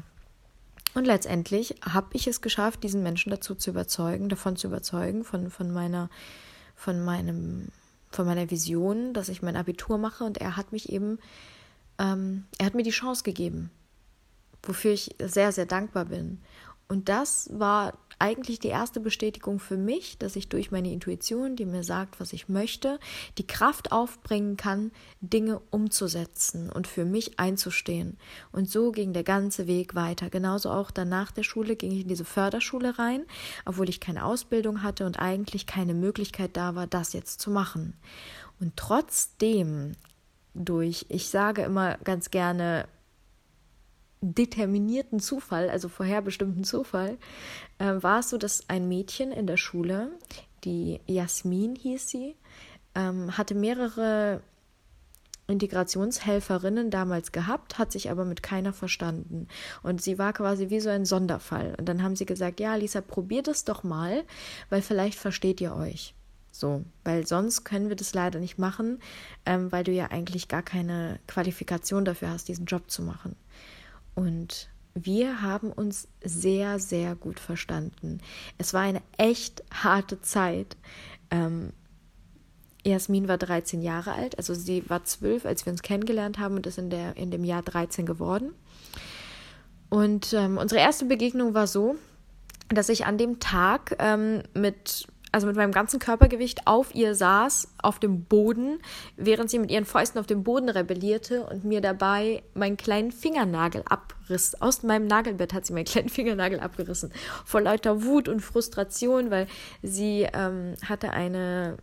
Und 0.94 1.06
letztendlich 1.06 1.74
habe 1.82 2.08
ich 2.12 2.26
es 2.26 2.40
geschafft, 2.40 2.84
diesen 2.84 3.02
Menschen 3.02 3.30
dazu 3.30 3.54
zu 3.54 3.70
überzeugen, 3.70 4.28
davon 4.28 4.56
zu 4.56 4.68
überzeugen, 4.68 5.24
von, 5.24 5.50
von 5.50 5.72
meiner, 5.72 6.08
von 6.76 7.04
meinem, 7.04 7.68
von 8.10 8.26
meiner 8.26 8.50
Vision, 8.50 9.12
dass 9.12 9.28
ich 9.28 9.42
mein 9.42 9.56
Abitur 9.56 9.98
mache. 9.98 10.24
Und 10.24 10.38
er 10.38 10.56
hat 10.56 10.70
mich 10.70 10.90
eben, 10.90 11.18
ähm, 11.98 12.44
er 12.58 12.66
hat 12.66 12.74
mir 12.74 12.84
die 12.84 12.90
Chance 12.90 13.24
gegeben, 13.24 13.70
wofür 14.62 14.92
ich 14.92 15.16
sehr, 15.18 15.50
sehr 15.50 15.66
dankbar 15.66 16.06
bin. 16.06 16.40
Und 16.86 17.08
das 17.08 17.50
war 17.52 17.94
eigentlich 18.18 18.58
die 18.58 18.68
erste 18.68 19.00
Bestätigung 19.00 19.58
für 19.58 19.76
mich, 19.76 20.18
dass 20.18 20.36
ich 20.36 20.48
durch 20.48 20.70
meine 20.70 20.92
Intuition, 20.92 21.56
die 21.56 21.66
mir 21.66 21.84
sagt, 21.84 22.20
was 22.20 22.32
ich 22.32 22.48
möchte, 22.48 22.98
die 23.38 23.46
Kraft 23.46 23.92
aufbringen 23.92 24.56
kann, 24.56 24.92
Dinge 25.20 25.60
umzusetzen 25.70 26.70
und 26.70 26.86
für 26.86 27.04
mich 27.04 27.38
einzustehen. 27.38 28.16
Und 28.52 28.70
so 28.70 28.92
ging 28.92 29.12
der 29.12 29.24
ganze 29.24 29.66
Weg 29.66 29.94
weiter. 29.94 30.30
Genauso 30.30 30.70
auch 30.70 30.90
danach 30.90 31.32
der 31.32 31.42
Schule 31.42 31.76
ging 31.76 31.92
ich 31.92 32.02
in 32.02 32.08
diese 32.08 32.24
Förderschule 32.24 32.98
rein, 32.98 33.24
obwohl 33.64 33.88
ich 33.88 34.00
keine 34.00 34.24
Ausbildung 34.24 34.82
hatte 34.82 35.06
und 35.06 35.18
eigentlich 35.18 35.66
keine 35.66 35.94
Möglichkeit 35.94 36.56
da 36.56 36.74
war, 36.74 36.86
das 36.86 37.12
jetzt 37.12 37.40
zu 37.40 37.50
machen. 37.50 37.94
Und 38.60 38.76
trotzdem 38.76 39.92
durch, 40.54 41.06
ich 41.08 41.28
sage 41.28 41.62
immer 41.62 41.98
ganz 41.98 42.30
gerne, 42.30 42.86
determinierten 44.32 45.20
Zufall, 45.20 45.68
also 45.68 45.88
vorherbestimmten 45.88 46.64
Zufall, 46.64 47.18
äh, 47.78 47.94
war 48.00 48.20
es 48.20 48.30
so, 48.30 48.38
dass 48.38 48.68
ein 48.68 48.88
Mädchen 48.88 49.32
in 49.32 49.46
der 49.46 49.56
Schule, 49.56 50.10
die 50.64 51.00
Jasmin 51.06 51.76
hieß 51.76 52.08
sie, 52.08 52.36
ähm, 52.94 53.36
hatte 53.36 53.54
mehrere 53.54 54.40
Integrationshelferinnen 55.46 56.90
damals 56.90 57.32
gehabt, 57.32 57.78
hat 57.78 57.92
sich 57.92 58.10
aber 58.10 58.24
mit 58.24 58.42
keiner 58.42 58.72
verstanden. 58.72 59.48
Und 59.82 60.00
sie 60.00 60.18
war 60.18 60.32
quasi 60.32 60.70
wie 60.70 60.80
so 60.80 60.88
ein 60.88 61.04
Sonderfall. 61.04 61.74
Und 61.78 61.86
dann 61.86 62.02
haben 62.02 62.16
sie 62.16 62.24
gesagt, 62.24 62.60
ja, 62.60 62.74
Lisa, 62.76 63.02
probiert 63.02 63.48
es 63.48 63.64
doch 63.64 63.82
mal, 63.82 64.24
weil 64.70 64.80
vielleicht 64.80 65.18
versteht 65.18 65.60
ihr 65.60 65.74
euch. 65.74 66.14
So, 66.50 66.84
weil 67.02 67.26
sonst 67.26 67.64
können 67.64 67.88
wir 67.88 67.96
das 67.96 68.14
leider 68.14 68.38
nicht 68.38 68.58
machen, 68.58 69.00
ähm, 69.44 69.72
weil 69.72 69.84
du 69.84 69.90
ja 69.90 70.06
eigentlich 70.06 70.48
gar 70.48 70.62
keine 70.62 71.18
Qualifikation 71.26 72.04
dafür 72.04 72.30
hast, 72.30 72.48
diesen 72.48 72.66
Job 72.66 72.90
zu 72.90 73.02
machen. 73.02 73.36
Und 74.14 74.68
wir 74.94 75.42
haben 75.42 75.72
uns 75.72 76.08
sehr, 76.22 76.78
sehr 76.78 77.16
gut 77.16 77.40
verstanden. 77.40 78.20
Es 78.58 78.72
war 78.72 78.82
eine 78.82 79.02
echt 79.18 79.64
harte 79.72 80.20
Zeit. 80.20 80.76
Ähm, 81.30 81.72
Jasmin 82.84 83.28
war 83.28 83.38
13 83.38 83.82
Jahre 83.82 84.12
alt, 84.12 84.36
also 84.36 84.52
sie 84.52 84.88
war 84.88 85.04
12, 85.04 85.46
als 85.46 85.64
wir 85.64 85.72
uns 85.72 85.82
kennengelernt 85.82 86.38
haben 86.38 86.56
und 86.56 86.66
ist 86.66 86.78
in, 86.78 86.90
der, 86.90 87.16
in 87.16 87.30
dem 87.30 87.42
Jahr 87.42 87.62
13 87.62 88.04
geworden. 88.04 88.52
Und 89.88 90.32
ähm, 90.34 90.58
unsere 90.58 90.80
erste 90.80 91.06
Begegnung 91.06 91.54
war 91.54 91.66
so, 91.66 91.96
dass 92.68 92.88
ich 92.88 93.06
an 93.06 93.16
dem 93.16 93.40
Tag 93.40 93.96
ähm, 93.98 94.42
mit 94.52 95.06
also 95.34 95.48
mit 95.48 95.56
meinem 95.56 95.72
ganzen 95.72 95.98
Körpergewicht 95.98 96.68
auf 96.68 96.94
ihr 96.94 97.16
saß, 97.16 97.74
auf 97.82 97.98
dem 97.98 98.22
Boden, 98.22 98.78
während 99.16 99.50
sie 99.50 99.58
mit 99.58 99.68
ihren 99.68 99.84
Fäusten 99.84 100.20
auf 100.20 100.26
dem 100.26 100.44
Boden 100.44 100.68
rebellierte 100.68 101.44
und 101.44 101.64
mir 101.64 101.80
dabei 101.80 102.44
meinen 102.54 102.76
kleinen 102.76 103.10
Fingernagel 103.10 103.82
abriss. 103.88 104.54
Aus 104.60 104.84
meinem 104.84 105.08
Nagelbett 105.08 105.52
hat 105.52 105.66
sie 105.66 105.72
meinen 105.72 105.86
kleinen 105.86 106.08
Fingernagel 106.10 106.60
abgerissen. 106.60 107.12
Vor 107.44 107.62
lauter 107.62 108.04
Wut 108.04 108.28
und 108.28 108.40
Frustration, 108.40 109.32
weil 109.32 109.48
sie 109.82 110.28
ähm, 110.32 110.74
hatte 110.88 111.10
eine 111.10 111.78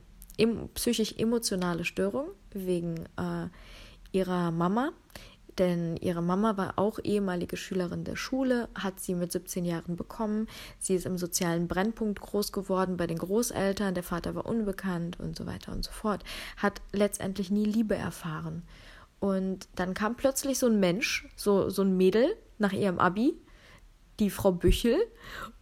psychisch-emotionale 0.73 1.83
Störung 1.83 2.29
wegen 2.53 2.99
äh, 3.17 3.49
ihrer 4.13 4.51
Mama. 4.51 4.93
Denn 5.57 5.97
ihre 5.97 6.21
Mama 6.21 6.57
war 6.57 6.73
auch 6.77 6.99
ehemalige 7.03 7.57
Schülerin 7.57 8.03
der 8.03 8.15
Schule, 8.15 8.69
hat 8.75 8.99
sie 8.99 9.15
mit 9.15 9.31
17 9.31 9.65
Jahren 9.65 9.95
bekommen. 9.95 10.47
Sie 10.79 10.95
ist 10.95 11.05
im 11.05 11.17
sozialen 11.17 11.67
Brennpunkt 11.67 12.21
groß 12.21 12.51
geworden 12.51 12.97
bei 12.97 13.07
den 13.07 13.17
Großeltern. 13.17 13.93
Der 13.93 14.03
Vater 14.03 14.35
war 14.35 14.45
unbekannt 14.45 15.19
und 15.19 15.37
so 15.37 15.45
weiter 15.45 15.71
und 15.71 15.83
so 15.83 15.91
fort. 15.91 16.23
Hat 16.57 16.81
letztendlich 16.93 17.51
nie 17.51 17.65
Liebe 17.65 17.95
erfahren. 17.95 18.63
Und 19.19 19.67
dann 19.75 19.93
kam 19.93 20.15
plötzlich 20.15 20.57
so 20.57 20.67
ein 20.67 20.79
Mensch, 20.79 21.27
so, 21.35 21.69
so 21.69 21.83
ein 21.83 21.95
Mädel 21.95 22.35
nach 22.57 22.73
ihrem 22.73 22.99
Abi, 22.99 23.35
die 24.21 24.29
Frau 24.29 24.51
Büchel 24.51 24.97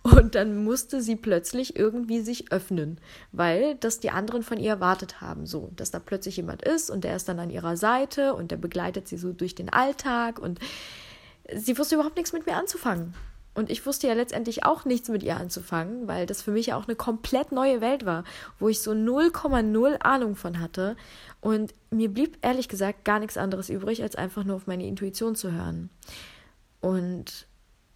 und 0.04 0.36
dann 0.36 0.64
musste 0.64 1.02
sie 1.02 1.16
plötzlich 1.16 1.76
irgendwie 1.76 2.22
sich 2.22 2.52
öffnen, 2.52 3.00
weil 3.32 3.76
das 3.76 4.00
die 4.00 4.12
anderen 4.12 4.44
von 4.44 4.60
ihr 4.60 4.72
erwartet 4.72 5.22
haben, 5.22 5.46
so, 5.46 5.72
dass 5.76 5.92
da 5.92 6.00
plötzlich 6.00 6.38
jemand 6.38 6.62
ist 6.62 6.90
und 6.90 7.04
der 7.04 7.16
ist 7.16 7.28
dann 7.28 7.40
an 7.40 7.50
ihrer 7.50 7.78
Seite 7.78 8.34
und 8.34 8.52
der 8.52 8.58
begleitet 8.58 9.08
sie 9.08 9.18
so 9.18 9.34
durch 9.34 9.56
den 9.56 9.70
Alltag 9.70 10.40
und 10.40 10.60
sie 11.54 11.78
wusste 11.78 11.96
überhaupt 11.96 12.18
nichts 12.18 12.34
mit 12.34 12.46
mir 12.46 12.56
anzufangen. 12.56 13.16
Und 13.56 13.70
ich 13.70 13.86
wusste 13.86 14.08
ja 14.08 14.14
letztendlich 14.14 14.64
auch 14.64 14.86
nichts 14.86 15.10
mit 15.10 15.24
ihr 15.24 15.36
anzufangen, 15.36 16.08
weil 16.08 16.26
das 16.26 16.42
für 16.42 16.52
mich 16.52 16.68
ja 16.68 16.78
auch 16.78 16.88
eine 16.88 16.96
komplett 16.96 17.52
neue 17.52 17.82
Welt 17.82 18.06
war, 18.06 18.24
wo 18.58 18.70
ich 18.70 18.82
so 18.82 18.92
0,0 18.92 19.98
Ahnung 20.02 20.36
von 20.36 20.60
hatte. 20.60 20.96
Und 21.42 21.74
mir 21.90 22.10
blieb 22.10 22.38
ehrlich 22.42 22.70
gesagt 22.70 23.04
gar 23.04 23.20
nichts 23.20 23.38
anderes 23.38 23.70
übrig, 23.70 24.02
als 24.02 24.16
einfach 24.16 24.44
nur 24.44 24.56
auf 24.56 24.68
meine 24.68 24.86
Intuition 24.86 25.36
zu 25.36 25.52
hören. 25.52 25.90
Und 26.80 27.49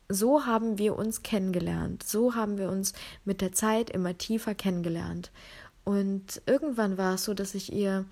so 0.10 0.45
haben 0.45 0.77
wir 0.77 0.95
uns 0.95 1.24
kennengelernt. 1.24 2.03
So 2.03 2.36
haben 2.36 2.57
wir 2.57 2.69
uns 2.69 2.93
mit 3.25 3.41
der 3.41 3.51
Zeit 3.51 3.89
immer 3.89 4.17
tiefer 4.17 4.55
kennengelernt. 4.55 5.31
Und 5.83 6.41
irgendwann 6.45 6.98
war 6.98 7.15
es 7.15 7.25
so, 7.25 7.33
dass 7.33 7.55
ich 7.55 7.74
ihr 7.74 8.05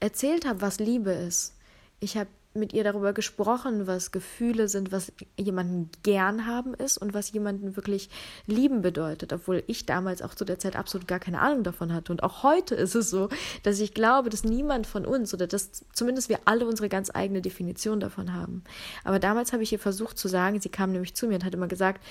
erzählt 0.00 0.46
habe, 0.46 0.60
was 0.60 0.78
Liebe 0.78 1.12
ist. 1.12 1.54
Ich 2.00 2.16
habe 2.16 2.28
mit 2.54 2.72
ihr 2.72 2.84
darüber 2.84 3.12
gesprochen, 3.12 3.86
was 3.86 4.12
Gefühle 4.12 4.68
sind, 4.68 4.92
was 4.92 5.12
jemanden 5.36 5.90
gern 6.02 6.46
haben 6.46 6.74
ist 6.74 6.98
und 6.98 7.12
was 7.12 7.32
jemanden 7.32 7.76
wirklich 7.76 8.08
lieben 8.46 8.80
bedeutet, 8.80 9.32
obwohl 9.32 9.64
ich 9.66 9.86
damals 9.86 10.22
auch 10.22 10.34
zu 10.34 10.44
der 10.44 10.58
Zeit 10.58 10.76
absolut 10.76 11.08
gar 11.08 11.18
keine 11.18 11.40
Ahnung 11.40 11.64
davon 11.64 11.92
hatte. 11.92 12.12
Und 12.12 12.22
auch 12.22 12.42
heute 12.42 12.74
ist 12.74 12.94
es 12.94 13.10
so, 13.10 13.28
dass 13.64 13.80
ich 13.80 13.92
glaube, 13.92 14.30
dass 14.30 14.44
niemand 14.44 14.86
von 14.86 15.04
uns 15.04 15.34
oder 15.34 15.46
dass 15.46 15.84
zumindest 15.92 16.28
wir 16.28 16.38
alle 16.44 16.66
unsere 16.66 16.88
ganz 16.88 17.10
eigene 17.12 17.42
Definition 17.42 17.98
davon 17.98 18.32
haben. 18.32 18.62
Aber 19.02 19.18
damals 19.18 19.52
habe 19.52 19.62
ich 19.62 19.72
ihr 19.72 19.80
versucht 19.80 20.16
zu 20.16 20.28
sagen, 20.28 20.60
sie 20.60 20.68
kam 20.68 20.92
nämlich 20.92 21.14
zu 21.14 21.26
mir 21.26 21.34
und 21.34 21.44
hat 21.44 21.54
immer 21.54 21.68
gesagt, 21.68 22.02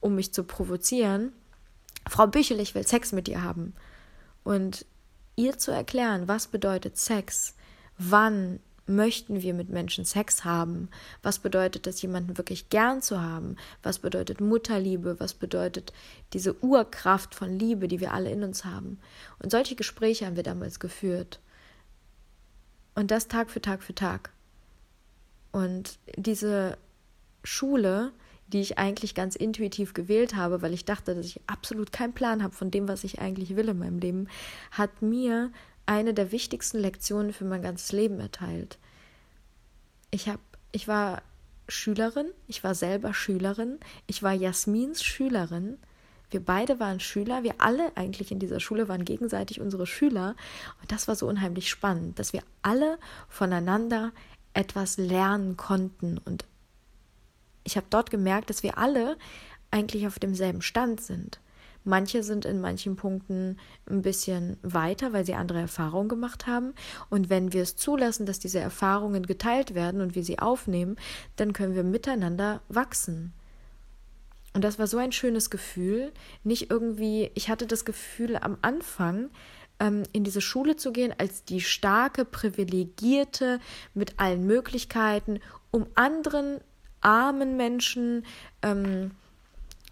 um 0.00 0.14
mich 0.14 0.32
zu 0.32 0.44
provozieren, 0.44 1.32
Frau 2.08 2.26
Büchel, 2.26 2.60
ich 2.60 2.74
will 2.74 2.86
Sex 2.86 3.12
mit 3.12 3.26
dir 3.26 3.42
haben. 3.42 3.74
Und 4.44 4.84
ihr 5.36 5.58
zu 5.58 5.70
erklären, 5.70 6.28
was 6.28 6.48
bedeutet 6.48 6.96
Sex, 6.96 7.54
wann, 7.98 8.60
möchten 8.86 9.42
wir 9.42 9.54
mit 9.54 9.68
Menschen 9.68 10.04
Sex 10.04 10.44
haben? 10.44 10.88
Was 11.22 11.38
bedeutet 11.38 11.86
es, 11.86 12.02
jemanden 12.02 12.38
wirklich 12.38 12.68
gern 12.68 13.02
zu 13.02 13.20
haben? 13.20 13.56
Was 13.82 13.98
bedeutet 13.98 14.40
Mutterliebe? 14.40 15.18
Was 15.18 15.34
bedeutet 15.34 15.92
diese 16.32 16.62
Urkraft 16.62 17.34
von 17.34 17.58
Liebe, 17.58 17.88
die 17.88 18.00
wir 18.00 18.12
alle 18.12 18.30
in 18.30 18.42
uns 18.42 18.64
haben? 18.64 18.98
Und 19.42 19.50
solche 19.50 19.76
Gespräche 19.76 20.26
haben 20.26 20.36
wir 20.36 20.42
damals 20.42 20.80
geführt. 20.80 21.40
Und 22.94 23.10
das 23.10 23.28
Tag 23.28 23.50
für 23.50 23.60
Tag 23.60 23.82
für 23.82 23.94
Tag. 23.94 24.30
Und 25.52 25.98
diese 26.16 26.78
Schule, 27.44 28.12
die 28.48 28.60
ich 28.60 28.78
eigentlich 28.78 29.14
ganz 29.14 29.34
intuitiv 29.34 29.94
gewählt 29.94 30.36
habe, 30.36 30.62
weil 30.62 30.72
ich 30.72 30.84
dachte, 30.84 31.14
dass 31.14 31.26
ich 31.26 31.40
absolut 31.46 31.92
keinen 31.92 32.12
Plan 32.12 32.42
habe 32.42 32.54
von 32.54 32.70
dem, 32.70 32.88
was 32.88 33.04
ich 33.04 33.20
eigentlich 33.20 33.56
will 33.56 33.68
in 33.68 33.78
meinem 33.78 33.98
Leben, 33.98 34.28
hat 34.70 35.02
mir 35.02 35.50
eine 35.86 36.14
der 36.14 36.32
wichtigsten 36.32 36.78
Lektionen 36.78 37.32
für 37.32 37.44
mein 37.44 37.62
ganzes 37.62 37.92
Leben 37.92 38.20
erteilt. 38.20 38.78
Ich 40.10 40.28
habe, 40.28 40.40
ich 40.72 40.88
war 40.88 41.22
Schülerin, 41.68 42.26
ich 42.46 42.62
war 42.62 42.74
selber 42.74 43.14
Schülerin, 43.14 43.78
ich 44.06 44.22
war 44.22 44.32
Jasmins 44.32 45.02
Schülerin. 45.02 45.78
Wir 46.30 46.44
beide 46.44 46.80
waren 46.80 46.98
Schüler, 46.98 47.44
wir 47.44 47.54
alle 47.58 47.96
eigentlich 47.96 48.32
in 48.32 48.40
dieser 48.40 48.58
Schule 48.58 48.88
waren 48.88 49.04
gegenseitig 49.04 49.60
unsere 49.60 49.86
Schüler. 49.86 50.34
Und 50.80 50.90
das 50.90 51.06
war 51.06 51.14
so 51.14 51.28
unheimlich 51.28 51.70
spannend, 51.70 52.18
dass 52.18 52.32
wir 52.32 52.42
alle 52.62 52.98
voneinander 53.28 54.12
etwas 54.52 54.96
lernen 54.96 55.56
konnten. 55.56 56.18
Und 56.18 56.44
ich 57.62 57.76
habe 57.76 57.86
dort 57.90 58.10
gemerkt, 58.10 58.50
dass 58.50 58.62
wir 58.62 58.78
alle 58.78 59.16
eigentlich 59.70 60.06
auf 60.06 60.18
demselben 60.18 60.62
Stand 60.62 61.00
sind. 61.00 61.38
Manche 61.86 62.24
sind 62.24 62.44
in 62.44 62.60
manchen 62.60 62.96
Punkten 62.96 63.58
ein 63.88 64.02
bisschen 64.02 64.56
weiter, 64.62 65.12
weil 65.12 65.24
sie 65.24 65.34
andere 65.34 65.60
Erfahrungen 65.60 66.08
gemacht 66.08 66.48
haben. 66.48 66.74
Und 67.10 67.30
wenn 67.30 67.52
wir 67.52 67.62
es 67.62 67.76
zulassen, 67.76 68.26
dass 68.26 68.40
diese 68.40 68.58
Erfahrungen 68.58 69.24
geteilt 69.24 69.74
werden 69.74 70.00
und 70.00 70.16
wir 70.16 70.24
sie 70.24 70.40
aufnehmen, 70.40 70.96
dann 71.36 71.52
können 71.52 71.76
wir 71.76 71.84
miteinander 71.84 72.60
wachsen. 72.68 73.32
Und 74.52 74.64
das 74.64 74.80
war 74.80 74.88
so 74.88 74.98
ein 74.98 75.12
schönes 75.12 75.48
Gefühl. 75.48 76.12
Nicht 76.42 76.70
irgendwie, 76.72 77.30
ich 77.34 77.48
hatte 77.48 77.68
das 77.68 77.84
Gefühl 77.84 78.36
am 78.36 78.58
Anfang, 78.62 79.30
ähm, 79.78 80.02
in 80.12 80.24
diese 80.24 80.40
Schule 80.40 80.74
zu 80.74 80.90
gehen 80.92 81.14
als 81.16 81.44
die 81.44 81.60
starke, 81.60 82.24
privilegierte 82.24 83.60
mit 83.94 84.18
allen 84.18 84.44
Möglichkeiten, 84.44 85.38
um 85.70 85.86
anderen 85.94 86.58
armen 87.00 87.56
Menschen, 87.56 88.24
ähm, 88.62 89.12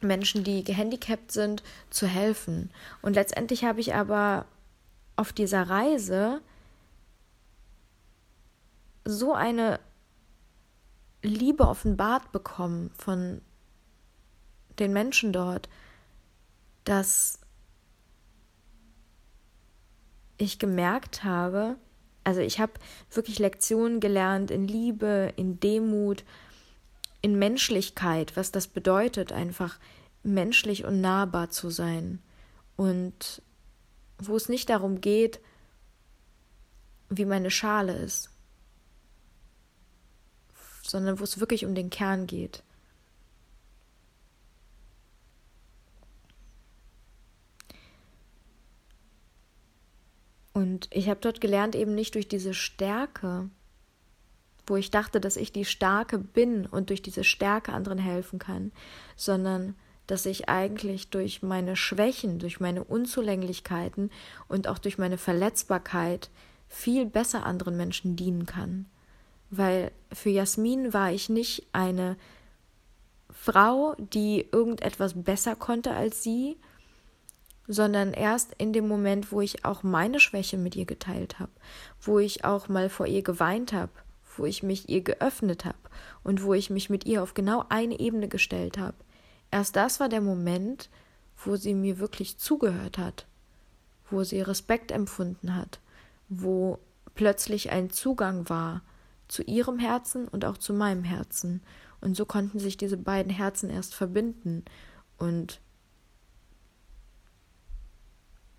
Menschen, 0.04 0.44
die 0.44 0.64
gehandicapt 0.64 1.32
sind, 1.32 1.62
zu 1.90 2.06
helfen. 2.06 2.70
Und 3.02 3.14
letztendlich 3.14 3.64
habe 3.64 3.80
ich 3.80 3.94
aber 3.94 4.46
auf 5.16 5.32
dieser 5.32 5.68
Reise 5.68 6.40
so 9.04 9.32
eine 9.34 9.80
Liebe 11.22 11.66
offenbart 11.66 12.32
bekommen 12.32 12.90
von 12.98 13.40
den 14.78 14.92
Menschen 14.92 15.32
dort, 15.32 15.68
dass 16.84 17.38
ich 20.36 20.58
gemerkt 20.58 21.24
habe, 21.24 21.76
also 22.24 22.40
ich 22.40 22.58
habe 22.58 22.72
wirklich 23.10 23.38
Lektionen 23.38 24.00
gelernt 24.00 24.50
in 24.50 24.66
Liebe, 24.66 25.32
in 25.36 25.60
Demut, 25.60 26.24
in 27.24 27.38
Menschlichkeit, 27.38 28.36
was 28.36 28.52
das 28.52 28.68
bedeutet, 28.68 29.32
einfach 29.32 29.78
menschlich 30.22 30.84
und 30.84 31.00
nahbar 31.00 31.48
zu 31.48 31.70
sein. 31.70 32.22
Und 32.76 33.40
wo 34.18 34.36
es 34.36 34.50
nicht 34.50 34.68
darum 34.68 35.00
geht, 35.00 35.40
wie 37.08 37.24
meine 37.24 37.50
Schale 37.50 37.96
ist, 37.96 38.28
sondern 40.82 41.18
wo 41.18 41.24
es 41.24 41.40
wirklich 41.40 41.64
um 41.64 41.74
den 41.74 41.88
Kern 41.88 42.26
geht. 42.26 42.62
Und 50.52 50.88
ich 50.90 51.08
habe 51.08 51.20
dort 51.20 51.40
gelernt, 51.40 51.74
eben 51.74 51.94
nicht 51.94 52.16
durch 52.16 52.28
diese 52.28 52.52
Stärke, 52.52 53.48
wo 54.66 54.76
ich 54.76 54.90
dachte, 54.90 55.20
dass 55.20 55.36
ich 55.36 55.52
die 55.52 55.64
Starke 55.64 56.18
bin 56.18 56.66
und 56.66 56.90
durch 56.90 57.02
diese 57.02 57.24
Stärke 57.24 57.72
anderen 57.72 57.98
helfen 57.98 58.38
kann, 58.38 58.72
sondern 59.16 59.74
dass 60.06 60.26
ich 60.26 60.48
eigentlich 60.48 61.10
durch 61.10 61.42
meine 61.42 61.76
Schwächen, 61.76 62.38
durch 62.38 62.60
meine 62.60 62.84
Unzulänglichkeiten 62.84 64.10
und 64.48 64.68
auch 64.68 64.78
durch 64.78 64.98
meine 64.98 65.18
Verletzbarkeit 65.18 66.30
viel 66.68 67.06
besser 67.06 67.46
anderen 67.46 67.76
Menschen 67.76 68.16
dienen 68.16 68.46
kann. 68.46 68.86
Weil 69.50 69.92
für 70.12 70.30
Jasmin 70.30 70.92
war 70.92 71.12
ich 71.12 71.28
nicht 71.28 71.66
eine 71.72 72.16
Frau, 73.30 73.94
die 73.98 74.46
irgendetwas 74.52 75.14
besser 75.22 75.56
konnte 75.56 75.92
als 75.92 76.22
sie, 76.22 76.56
sondern 77.66 78.12
erst 78.12 78.52
in 78.58 78.72
dem 78.72 78.86
Moment, 78.86 79.32
wo 79.32 79.40
ich 79.40 79.64
auch 79.64 79.82
meine 79.82 80.20
Schwäche 80.20 80.58
mit 80.58 80.76
ihr 80.76 80.84
geteilt 80.84 81.38
habe, 81.38 81.52
wo 82.00 82.18
ich 82.18 82.44
auch 82.44 82.68
mal 82.68 82.90
vor 82.90 83.06
ihr 83.06 83.22
geweint 83.22 83.72
habe, 83.72 83.92
wo 84.36 84.44
ich 84.44 84.62
mich 84.62 84.88
ihr 84.88 85.02
geöffnet 85.02 85.64
habe 85.64 85.78
und 86.22 86.42
wo 86.42 86.54
ich 86.54 86.70
mich 86.70 86.90
mit 86.90 87.04
ihr 87.04 87.22
auf 87.22 87.34
genau 87.34 87.64
eine 87.68 87.98
Ebene 87.98 88.28
gestellt 88.28 88.78
habe. 88.78 88.96
Erst 89.50 89.76
das 89.76 90.00
war 90.00 90.08
der 90.08 90.20
Moment, 90.20 90.90
wo 91.36 91.56
sie 91.56 91.74
mir 91.74 91.98
wirklich 91.98 92.38
zugehört 92.38 92.98
hat, 92.98 93.26
wo 94.10 94.24
sie 94.24 94.40
Respekt 94.40 94.92
empfunden 94.92 95.54
hat, 95.54 95.80
wo 96.28 96.78
plötzlich 97.14 97.70
ein 97.70 97.90
Zugang 97.90 98.48
war 98.48 98.82
zu 99.28 99.42
ihrem 99.42 99.78
Herzen 99.78 100.28
und 100.28 100.44
auch 100.44 100.58
zu 100.58 100.72
meinem 100.72 101.04
Herzen. 101.04 101.62
Und 102.00 102.16
so 102.16 102.26
konnten 102.26 102.58
sich 102.58 102.76
diese 102.76 102.96
beiden 102.96 103.32
Herzen 103.32 103.70
erst 103.70 103.94
verbinden. 103.94 104.64
Und 105.18 105.60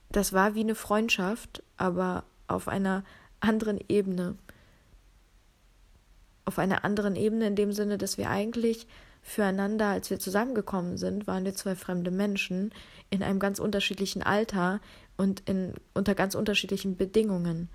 das 0.10 0.34
war 0.34 0.55
wie 0.55 0.62
eine 0.62 0.75
Freundschaft, 0.75 1.62
aber 1.77 2.24
auf 2.48 2.67
einer 2.67 3.03
anderen 3.39 3.79
Ebene. 3.88 4.38
Auf 6.46 6.60
einer 6.60 6.86
anderen 6.86 7.16
Ebene 7.16 7.48
in 7.48 7.56
dem 7.56 7.72
Sinne, 7.74 7.98
dass 7.98 8.18
wir 8.18 8.30
eigentlich 8.30 8.88
füreinander, 9.22 9.88
als 9.88 10.12
wir 10.12 10.20
zusammengekommen 10.20 10.98
sind, 10.98 11.25
waren 11.25 11.46
wir 11.46 11.56
zwei 11.56 11.75
fremde 11.75 12.12
Menschen 12.12 12.72
in 13.10 13.24
einem 13.24 13.40
ganz 13.40 13.58
unterschiedlichen 13.58 14.22
Alter 14.22 14.80
und 15.18 15.42
in, 15.50 15.74
unter 15.96 16.14
ganz 16.14 16.36
unterschiedlichen 16.36 16.96
Bedingungen. 16.96 17.70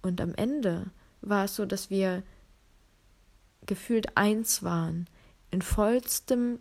Und 0.00 0.20
am 0.20 0.34
Ende 0.34 0.86
war 1.20 1.44
es 1.44 1.56
so, 1.56 1.66
dass 1.66 1.90
wir 1.90 2.22
gefühlt 3.66 4.16
eins 4.16 4.62
waren, 4.62 5.06
in 5.50 5.62
vollstem 5.62 6.58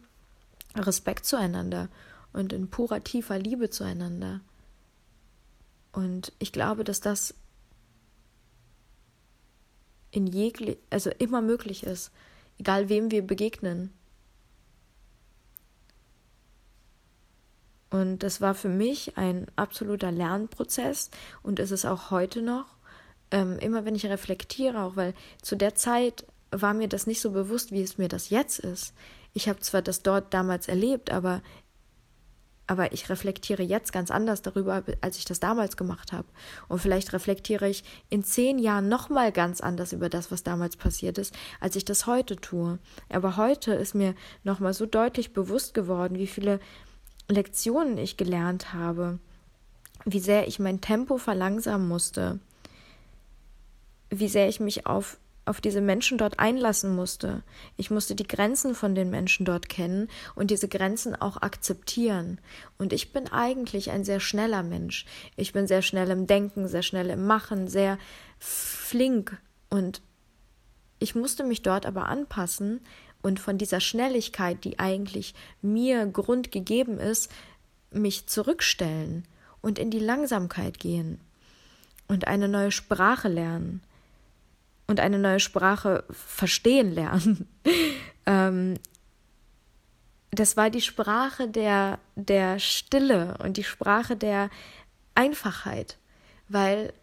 Respekt 0.76 1.26
zueinander 1.26 1.90
und 2.34 2.52
in 2.52 2.70
purer 2.70 3.04
tiefer 3.04 3.40
Liebe 3.40 3.70
zueinander. 3.70 4.42
Und 5.92 6.34
ich 6.40 6.52
glaube, 6.52 6.84
dass 6.84 7.00
das 7.00 7.36
in 10.14 10.28
jeglich, 10.28 10.78
also 10.90 11.10
immer 11.10 11.42
möglich 11.42 11.84
ist, 11.84 12.12
egal 12.60 12.88
wem 12.88 13.10
wir 13.12 13.26
begegnen. 13.26 13.92
Und 17.90 18.20
das 18.20 18.42
war 18.42 18.54
für 18.56 18.70
mich 18.70 19.18
ein 19.18 19.48
absoluter 19.56 20.12
Lernprozess 20.12 21.10
und 21.42 21.60
ist 21.60 21.72
es 21.72 21.86
auch 21.86 22.12
heute 22.12 22.42
noch. 22.42 22.66
Ähm, 23.32 23.58
immer 23.60 23.86
wenn 23.86 23.96
ich 23.96 24.06
reflektiere, 24.06 24.82
auch 24.82 24.96
weil 24.96 25.14
zu 25.42 25.56
der 25.56 25.76
Zeit 25.76 26.26
war 26.52 26.74
mir 26.74 26.88
das 26.88 27.08
nicht 27.08 27.22
so 27.22 27.32
bewusst, 27.32 27.72
wie 27.72 27.82
es 27.82 27.98
mir 27.98 28.08
das 28.08 28.30
jetzt 28.30 28.60
ist. 28.60 28.94
Ich 29.34 29.50
habe 29.50 29.60
zwar 29.60 29.82
das 29.82 30.04
dort 30.04 30.34
damals 30.34 30.68
erlebt, 30.68 31.12
aber 31.12 31.42
aber 32.68 32.94
ich 32.94 33.10
reflektiere 33.10 33.64
jetzt 33.64 33.92
ganz 33.92 34.10
anders 34.10 34.42
darüber, 34.42 34.84
als 35.02 35.18
ich 35.18 35.26
das 35.26 35.40
damals 35.40 35.76
gemacht 35.76 36.14
habe. 36.14 36.28
Und 36.68 36.80
vielleicht 36.80 37.12
reflektiere 37.14 37.68
ich 37.68 37.84
in 38.10 38.24
zehn 38.24 38.58
Jahren 38.58 38.88
nochmal 38.88 39.32
ganz 39.32 39.62
anders 39.62 39.92
über 39.92 40.10
das, 40.10 40.32
was 40.32 40.44
damals 40.44 40.78
passiert 40.78 41.18
ist, 41.18 41.36
als 41.60 41.76
ich 41.76 41.84
das 41.84 42.08
heute 42.08 42.38
tue. 42.38 42.80
Aber 43.10 43.38
heute 43.38 43.74
ist 43.74 43.96
mir 43.96 44.16
nochmal 44.44 44.74
so 44.74 44.86
deutlich 44.86 45.34
bewusst 45.34 45.74
geworden, 45.74 46.18
wie 46.18 46.28
viele 46.28 46.60
Lektionen 47.30 47.98
ich 47.98 48.18
gelernt 48.18 48.74
habe, 48.74 49.20
wie 50.06 50.20
sehr 50.20 50.48
ich 50.48 50.60
mein 50.60 50.82
Tempo 50.82 51.18
verlangsamen 51.18 51.88
musste, 51.88 52.40
wie 54.10 54.28
sehr 54.28 54.48
ich 54.48 54.60
mich 54.60 54.86
auf 54.86 55.18
auf 55.46 55.60
diese 55.60 55.82
Menschen 55.82 56.18
dort 56.18 56.40
einlassen 56.40 56.96
musste. 56.96 57.44
Ich 57.76 57.92
musste 57.92 58.16
die 58.16 58.28
Grenzen 58.28 58.76
von 58.76 58.96
den 58.96 59.10
Menschen 59.10 59.46
dort 59.46 59.68
kennen 59.68 60.10
und 60.36 60.52
diese 60.52 60.68
Grenzen 60.68 61.16
auch 61.16 61.42
akzeptieren. 61.42 62.40
Und 62.78 62.94
ich 62.94 63.12
bin 63.12 63.28
eigentlich 63.32 63.92
ein 63.92 64.06
sehr 64.06 64.20
schneller 64.20 64.64
Mensch. 64.64 65.06
Ich 65.36 65.52
bin 65.52 65.68
sehr 65.68 65.82
schnell 65.82 66.10
im 66.12 66.28
Denken, 66.28 66.68
sehr 66.68 66.84
schnell 66.84 67.10
im 67.10 67.26
Machen, 67.26 67.68
sehr 67.68 67.98
flink. 68.40 69.38
Und 69.70 70.02
ich 71.00 71.16
musste 71.16 71.44
mich 71.44 71.62
dort 71.62 71.86
aber 71.86 72.08
anpassen 72.08 72.80
und 73.22 73.40
von 73.40 73.58
dieser 73.58 73.82
Schnelligkeit, 73.82 74.64
die 74.64 74.80
eigentlich 74.80 75.34
mir 75.62 76.06
Grund 76.06 76.52
gegeben 76.52 77.00
ist, 77.00 77.32
mich 77.92 78.28
zurückstellen 78.28 79.26
und 79.62 79.78
in 79.78 79.92
die 79.92 80.00
Langsamkeit 80.00 80.80
gehen 80.80 81.20
und 82.08 82.28
eine 82.28 82.48
neue 82.48 82.72
Sprache 82.72 83.28
lernen 83.28 83.82
und 84.88 85.00
eine 85.00 85.20
neue 85.20 85.40
Sprache 85.40 86.04
verstehen 86.10 86.92
lernen. 86.92 87.48
ähm, 88.26 88.76
das 90.32 90.58
war 90.58 90.70
die 90.70 90.82
Sprache 90.82 91.48
der, 91.48 92.00
der 92.16 92.60
Stille 92.60 93.38
und 93.44 93.58
die 93.58 93.64
Sprache 93.64 94.16
der 94.16 94.50
Einfachheit, 95.16 95.98
weil 96.50 96.94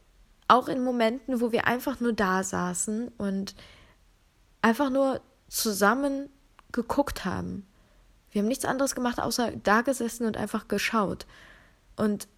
auch 0.49 0.69
in 0.69 0.83
Momenten, 0.83 1.40
wo 1.40 1.53
wir 1.53 1.66
einfach 1.66 2.01
nur 2.01 2.12
da 2.12 2.43
saßen 2.43 3.09
und 3.19 3.55
einfach 4.62 4.90
nur 4.90 5.21
zusammen 5.49 6.29
geguckt 6.73 7.25
haben, 7.25 7.66
wir 8.31 8.43
haben 8.43 8.49
nichts 8.49 8.64
anderes 8.64 8.95
gemacht, 8.95 9.21
außer 9.21 9.53
da 9.62 9.83
gesessen 9.83 10.27
und 10.27 10.37
einfach 10.37 10.69
geschaut. 10.69 11.27
Und 11.97 12.29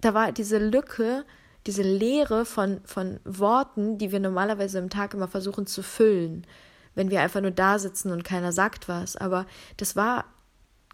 da 0.00 0.14
war 0.14 0.32
diese 0.32 0.58
Lücke 0.58 1.24
diese 1.68 1.82
Leere 1.82 2.46
von, 2.46 2.80
von 2.86 3.20
Worten, 3.24 3.98
die 3.98 4.10
wir 4.10 4.20
normalerweise 4.20 4.78
im 4.78 4.88
Tag 4.88 5.12
immer 5.12 5.28
versuchen 5.28 5.66
zu 5.66 5.82
füllen, 5.82 6.46
wenn 6.94 7.10
wir 7.10 7.20
einfach 7.20 7.42
nur 7.42 7.50
da 7.50 7.78
sitzen 7.78 8.10
und 8.10 8.24
keiner 8.24 8.52
sagt 8.52 8.88
was. 8.88 9.16
Aber 9.16 9.44
das 9.76 9.94
war 9.94 10.24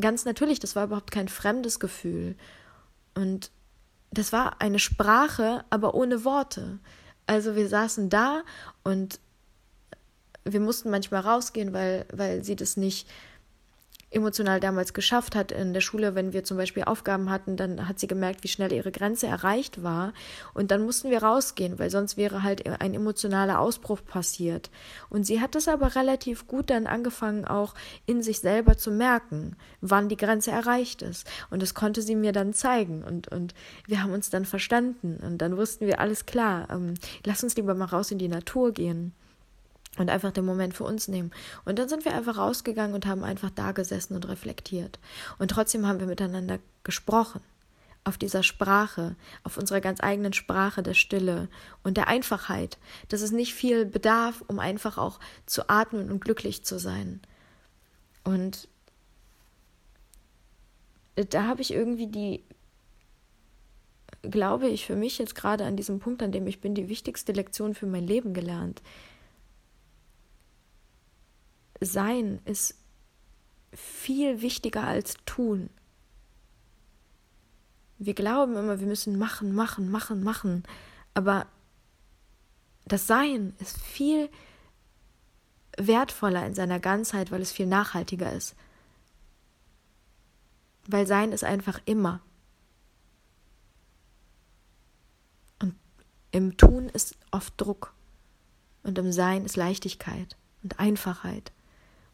ganz 0.01 0.25
natürlich, 0.25 0.59
das 0.59 0.75
war 0.75 0.87
überhaupt 0.87 1.13
kein 1.13 1.29
fremdes 1.29 1.79
Gefühl. 1.79 2.35
Und 3.15 3.53
das 4.11 4.33
war 4.33 4.61
eine 4.61 4.81
Sprache, 4.81 5.65
aber 5.71 5.95
ohne 5.95 6.25
Worte. 6.25 6.81
Also 7.29 7.55
wir 7.55 7.69
saßen 7.69 8.11
da 8.11 8.43
und 8.83 9.21
wir 10.45 10.59
mussten 10.59 10.91
manchmal 10.91 11.21
rausgehen, 11.21 11.73
weil, 11.73 12.05
weil 12.13 12.43
sie 12.43 12.57
das 12.57 12.77
nicht 12.77 13.09
emotional 14.15 14.61
damals 14.61 14.95
geschafft 14.95 15.35
hat 15.35 15.53
in 15.53 15.73
der 15.73 15.81
Schule, 15.81 16.15
wenn 16.15 16.33
wir 16.33 16.45
zum 16.45 16.57
Beispiel 16.57 16.85
Aufgaben 16.85 17.31
hatten, 17.31 17.57
dann 17.57 17.89
hat 17.89 17.99
sie 17.99 18.07
gemerkt, 18.07 18.45
wie 18.45 18.49
schnell 18.49 18.73
ihre 18.73 18.93
Grenze 18.93 19.27
erreicht 19.27 19.83
war. 19.83 20.13
Und 20.55 20.71
dann 20.71 20.85
mussten 20.85 21.11
wir 21.11 21.23
rausgehen, 21.23 21.79
weil 21.79 21.91
sonst 21.91 22.17
wäre 22.17 22.43
halt 22.43 22.67
ein 22.81 22.95
emotionaler 22.95 23.61
Ausbruch 23.61 24.01
passiert. 24.05 24.71
Und 25.11 25.27
sie 25.27 25.41
hat 25.41 25.57
es 25.57 25.69
aber 25.69 25.95
relativ 25.97 26.47
gut 26.47 26.71
dann 26.71 26.87
angefangen, 26.87 27.45
auch 27.45 27.75
in 28.07 28.23
sich 28.23 28.41
selber 28.41 28.77
zu 28.77 28.91
merken, 28.91 29.57
wann 29.81 30.09
die 30.09 30.17
Grenze 30.17 30.51
erreicht 30.51 31.03
ist. 31.03 31.27
Und 31.51 31.63
das 31.63 31.75
konnte 31.75 32.03
sie 32.03 32.15
mir 32.15 32.33
dann 32.33 32.55
zeigen. 32.55 33.05
Und, 33.05 33.29
und 33.29 33.55
wir 33.87 34.03
haben 34.03 34.13
uns 34.13 34.31
dann 34.31 34.45
verstanden. 34.45 35.19
Und 35.23 35.39
dann 35.39 35.57
wussten 35.57 35.87
wir, 35.87 36.01
alles 36.01 36.27
klar, 36.27 36.69
ähm, 36.71 36.95
lass 37.25 37.43
uns 37.43 37.57
lieber 37.57 37.75
mal 37.75 37.87
raus 37.87 38.11
in 38.11 38.19
die 38.19 38.29
Natur 38.29 38.73
gehen 38.73 39.13
und 39.99 40.11
einfach 40.11 40.33
den 40.33 40.45
Moment 40.45 40.75
für 40.75 40.85
uns 40.85 41.09
nehmen. 41.09 41.31
Und 41.65 41.79
dann 41.79 41.89
sind 41.89 42.05
wir 42.05 42.15
einfach 42.15 42.37
rausgegangen 42.37 42.95
und 42.95 43.07
haben 43.07 43.25
einfach 43.25 43.51
da 43.51 43.73
gesessen 43.73 44.15
und 44.15 44.29
reflektiert. 44.29 44.99
Und 45.39 45.51
trotzdem 45.51 45.87
haben 45.87 46.01
wir 46.01 46.07
miteinander 46.07 46.59
gesprochen. 46.83 47.41
Auf 48.07 48.19
dieser 48.19 48.43
Sprache, 48.43 49.17
auf 49.45 49.57
unserer 49.57 49.81
ganz 49.81 50.03
eigenen 50.03 50.35
Sprache 50.35 50.83
der 50.83 50.93
Stille 50.93 51.49
und 51.83 51.97
der 51.97 52.07
Einfachheit, 52.09 52.77
dass 53.09 53.23
es 53.23 53.31
nicht 53.31 53.55
viel 53.55 53.87
bedarf, 53.87 54.45
um 54.47 54.59
einfach 54.59 54.99
auch 54.99 55.21
zu 55.47 55.71
atmen 55.71 56.11
und 56.11 56.23
glücklich 56.23 56.65
zu 56.65 56.79
sein. 56.79 57.23
Und 58.25 58.69
da 61.15 61.45
habe 61.45 61.63
ich 61.63 61.73
irgendwie 61.73 62.09
die, 62.09 62.45
glaube 64.23 64.69
ich, 64.69 64.85
für 64.85 64.97
mich 64.97 65.17
jetzt 65.17 65.35
gerade 65.35 65.65
an 65.65 65.77
diesem 65.77 65.99
Punkt, 65.99 66.23
an 66.23 66.33
dem 66.33 66.47
ich 66.47 66.61
bin, 66.61 66.75
die 66.75 66.91
wichtigste 66.91 67.33
Lektion 67.33 67.75
für 67.75 67.87
mein 67.87 68.07
Leben 68.07 68.35
gelernt 68.35 68.83
sein 71.81 72.41
ist 72.45 72.77
viel 73.73 74.41
wichtiger 74.41 74.85
als 74.85 75.17
tun. 75.27 75.71
Wir 77.99 78.15
glauben 78.15 78.57
immer, 78.57 78.81
wir 78.81 78.87
müssen 78.87 79.19
machen, 79.19 79.55
machen, 79.55 79.91
machen, 79.91 80.23
machen. 80.23 80.65
Aber 81.15 81.47
das 82.87 83.07
Sein 83.07 83.55
ist 83.61 83.81
viel 83.81 84.29
wertvoller 85.77 86.47
in 86.47 86.55
seiner 86.55 86.81
Ganzheit, 86.81 87.31
weil 87.31 87.43
es 87.43 87.53
viel 87.53 87.67
nachhaltiger 87.67 88.33
ist. 88.33 88.55
Weil 90.87 91.07
Sein 91.07 91.33
ist 91.33 91.45
einfach 91.45 91.81
immer. 91.87 92.21
Und 95.61 95.75
im 96.31 96.57
Tun 96.57 96.89
ist 96.89 97.17
oft 97.31 97.55
Druck. 97.57 97.95
Und 98.83 98.99
im 98.99 99.13
Sein 99.13 99.45
ist 99.45 99.57
Leichtigkeit 99.57 100.37
und 100.63 100.79
Einfachheit. 100.79 101.53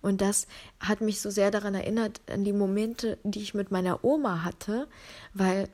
Und 0.02 0.20
das 0.20 0.46
hat 0.78 1.00
mich 1.00 1.20
so 1.20 1.30
sehr 1.30 1.50
daran 1.50 1.74
erinnert, 1.74 2.20
an 2.30 2.44
die 2.44 2.52
Momente, 2.52 3.18
die 3.22 3.42
ich 3.42 3.54
mit 3.54 3.70
meiner 3.70 4.04
Oma 4.04 4.44
hatte, 4.44 4.88
weil 5.34 5.68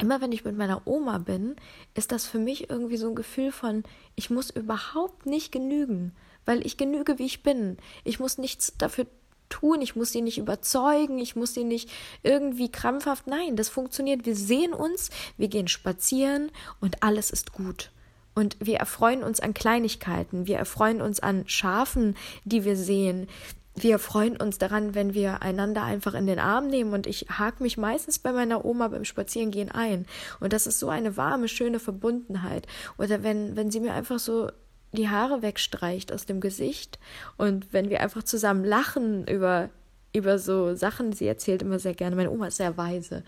immer 0.00 0.20
wenn 0.20 0.32
ich 0.32 0.44
mit 0.44 0.56
meiner 0.56 0.86
Oma 0.86 1.18
bin, 1.18 1.56
ist 1.94 2.12
das 2.12 2.26
für 2.26 2.38
mich 2.38 2.70
irgendwie 2.70 2.96
so 2.96 3.08
ein 3.08 3.14
Gefühl 3.14 3.52
von, 3.52 3.84
ich 4.14 4.30
muss 4.30 4.50
überhaupt 4.50 5.26
nicht 5.26 5.50
genügen, 5.50 6.12
weil 6.44 6.64
ich 6.64 6.76
genüge, 6.76 7.18
wie 7.18 7.26
ich 7.26 7.42
bin. 7.42 7.78
Ich 8.04 8.20
muss 8.20 8.38
nichts 8.38 8.74
dafür 8.78 9.06
tun, 9.48 9.80
ich 9.80 9.96
muss 9.96 10.12
sie 10.12 10.22
nicht 10.22 10.38
überzeugen, 10.38 11.18
ich 11.18 11.36
muss 11.36 11.54
sie 11.54 11.64
nicht 11.64 11.90
irgendwie 12.22 12.70
krampfhaft. 12.70 13.26
Nein, 13.26 13.56
das 13.56 13.68
funktioniert. 13.68 14.26
Wir 14.26 14.36
sehen 14.36 14.72
uns, 14.72 15.10
wir 15.36 15.48
gehen 15.48 15.68
spazieren 15.68 16.50
und 16.80 17.02
alles 17.02 17.30
ist 17.30 17.52
gut. 17.52 17.90
Und 18.38 18.56
wir 18.60 18.76
erfreuen 18.76 19.24
uns 19.24 19.40
an 19.40 19.52
Kleinigkeiten, 19.52 20.46
wir 20.46 20.58
erfreuen 20.58 21.02
uns 21.02 21.18
an 21.18 21.42
Schafen, 21.48 22.14
die 22.44 22.64
wir 22.64 22.76
sehen, 22.76 23.26
wir 23.74 23.98
freuen 23.98 24.36
uns 24.36 24.58
daran, 24.58 24.94
wenn 24.94 25.12
wir 25.12 25.42
einander 25.42 25.82
einfach 25.82 26.14
in 26.14 26.28
den 26.28 26.38
Arm 26.38 26.68
nehmen 26.68 26.92
und 26.92 27.08
ich 27.08 27.26
hake 27.36 27.60
mich 27.64 27.76
meistens 27.76 28.20
bei 28.20 28.30
meiner 28.30 28.64
Oma 28.64 28.86
beim 28.86 29.04
Spazierengehen 29.04 29.72
ein. 29.72 30.06
Und 30.38 30.52
das 30.52 30.68
ist 30.68 30.78
so 30.78 30.88
eine 30.88 31.16
warme, 31.16 31.48
schöne 31.48 31.80
Verbundenheit. 31.80 32.68
Oder 32.96 33.24
wenn, 33.24 33.56
wenn 33.56 33.72
sie 33.72 33.80
mir 33.80 33.92
einfach 33.92 34.20
so 34.20 34.52
die 34.92 35.08
Haare 35.08 35.42
wegstreicht 35.42 36.12
aus 36.12 36.24
dem 36.24 36.40
Gesicht 36.40 37.00
und 37.38 37.72
wenn 37.72 37.90
wir 37.90 38.02
einfach 38.02 38.22
zusammen 38.22 38.64
lachen 38.64 39.26
über, 39.26 39.68
über 40.14 40.38
so 40.38 40.76
Sachen, 40.76 41.12
sie 41.12 41.26
erzählt 41.26 41.62
immer 41.62 41.80
sehr 41.80 41.94
gerne. 41.94 42.14
Meine 42.14 42.30
Oma 42.30 42.46
ist 42.46 42.58
sehr 42.58 42.76
weise. 42.76 43.24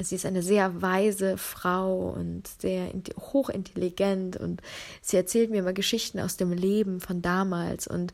Sie 0.00 0.16
ist 0.16 0.26
eine 0.26 0.42
sehr 0.42 0.82
weise 0.82 1.38
Frau 1.38 2.10
und 2.10 2.46
sehr 2.60 2.90
hochintelligent 3.18 4.36
und 4.36 4.60
sie 5.00 5.16
erzählt 5.16 5.50
mir 5.50 5.58
immer 5.58 5.72
Geschichten 5.72 6.20
aus 6.20 6.36
dem 6.36 6.52
Leben 6.52 7.00
von 7.00 7.22
damals 7.22 7.86
und 7.86 8.12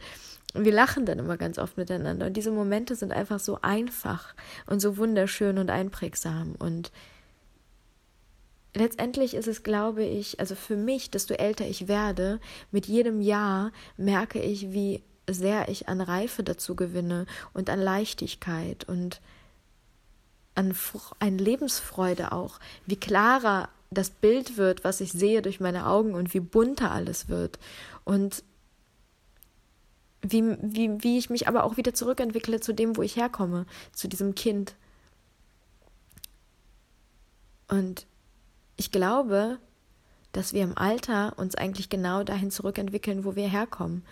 wir 0.54 0.72
lachen 0.72 1.06
dann 1.06 1.18
immer 1.18 1.36
ganz 1.36 1.58
oft 1.58 1.76
miteinander. 1.76 2.26
Und 2.26 2.36
diese 2.36 2.50
Momente 2.50 2.94
sind 2.94 3.12
einfach 3.12 3.40
so 3.40 3.58
einfach 3.62 4.34
und 4.66 4.80
so 4.80 4.96
wunderschön 4.96 5.58
und 5.58 5.70
einprägsam. 5.70 6.54
Und 6.58 6.92
letztendlich 8.74 9.34
ist 9.34 9.48
es, 9.48 9.62
glaube 9.62 10.04
ich, 10.04 10.40
also 10.40 10.54
für 10.54 10.76
mich, 10.76 11.10
desto 11.10 11.34
älter 11.34 11.66
ich 11.66 11.88
werde, 11.88 12.38
mit 12.70 12.86
jedem 12.86 13.20
Jahr 13.20 13.72
merke 13.96 14.40
ich, 14.40 14.72
wie 14.72 15.02
sehr 15.28 15.68
ich 15.68 15.88
an 15.88 16.00
Reife 16.00 16.42
dazu 16.42 16.76
gewinne 16.76 17.26
und 17.54 17.70
an 17.70 17.80
Leichtigkeit 17.80 18.84
und 18.84 19.20
an, 20.54 20.74
an 21.18 21.38
Lebensfreude 21.38 22.32
auch, 22.32 22.58
wie 22.86 22.96
klarer 22.96 23.68
das 23.90 24.10
Bild 24.10 24.56
wird, 24.56 24.84
was 24.84 25.00
ich 25.00 25.12
sehe 25.12 25.42
durch 25.42 25.60
meine 25.60 25.86
Augen 25.86 26.14
und 26.14 26.34
wie 26.34 26.40
bunter 26.40 26.90
alles 26.90 27.28
wird. 27.28 27.58
Und 28.04 28.42
wie, 30.22 30.56
wie, 30.60 31.02
wie 31.02 31.18
ich 31.18 31.30
mich 31.30 31.48
aber 31.48 31.64
auch 31.64 31.76
wieder 31.76 31.94
zurückentwickle 31.94 32.60
zu 32.60 32.72
dem, 32.72 32.96
wo 32.96 33.02
ich 33.02 33.16
herkomme, 33.16 33.66
zu 33.92 34.08
diesem 34.08 34.34
Kind. 34.34 34.74
Und 37.68 38.06
ich 38.76 38.90
glaube, 38.90 39.58
dass 40.32 40.52
wir 40.52 40.62
im 40.62 40.78
Alter 40.78 41.38
uns 41.38 41.54
eigentlich 41.54 41.88
genau 41.88 42.22
dahin 42.22 42.50
zurückentwickeln, 42.50 43.24
wo 43.24 43.36
wir 43.36 43.48
herkommen, 43.48 44.04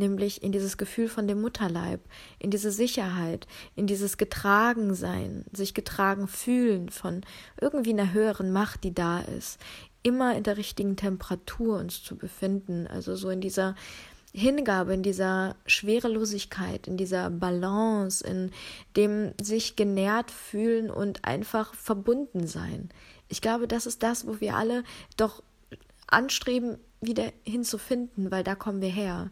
nämlich 0.00 0.42
in 0.42 0.50
dieses 0.50 0.76
Gefühl 0.76 1.08
von 1.08 1.28
dem 1.28 1.40
Mutterleib, 1.40 2.00
in 2.40 2.50
diese 2.50 2.72
Sicherheit, 2.72 3.46
in 3.76 3.86
dieses 3.86 4.16
Getragensein, 4.16 5.44
sich 5.52 5.74
getragen 5.74 6.26
fühlen 6.26 6.88
von 6.88 7.20
irgendwie 7.60 7.92
einer 7.92 8.12
höheren 8.12 8.50
Macht, 8.50 8.82
die 8.82 8.92
da 8.92 9.20
ist, 9.20 9.60
immer 10.02 10.34
in 10.34 10.42
der 10.42 10.56
richtigen 10.56 10.96
Temperatur 10.96 11.78
uns 11.78 12.02
zu 12.02 12.16
befinden, 12.16 12.88
also 12.88 13.14
so 13.14 13.30
in 13.30 13.40
dieser 13.40 13.76
Hingabe, 14.32 14.94
in 14.94 15.02
dieser 15.02 15.56
Schwerelosigkeit, 15.66 16.86
in 16.86 16.96
dieser 16.96 17.30
Balance, 17.30 18.24
in 18.24 18.52
dem 18.96 19.32
sich 19.40 19.76
genährt 19.76 20.30
fühlen 20.30 20.90
und 20.90 21.24
einfach 21.24 21.74
verbunden 21.74 22.46
sein. 22.46 22.90
Ich 23.28 23.40
glaube, 23.40 23.66
das 23.66 23.86
ist 23.86 24.02
das, 24.02 24.26
wo 24.26 24.40
wir 24.40 24.56
alle 24.56 24.84
doch 25.16 25.42
anstreben, 26.06 26.78
wieder 27.00 27.32
hinzufinden, 27.44 28.30
weil 28.30 28.44
da 28.44 28.54
kommen 28.54 28.82
wir 28.82 28.90
her. 28.90 29.30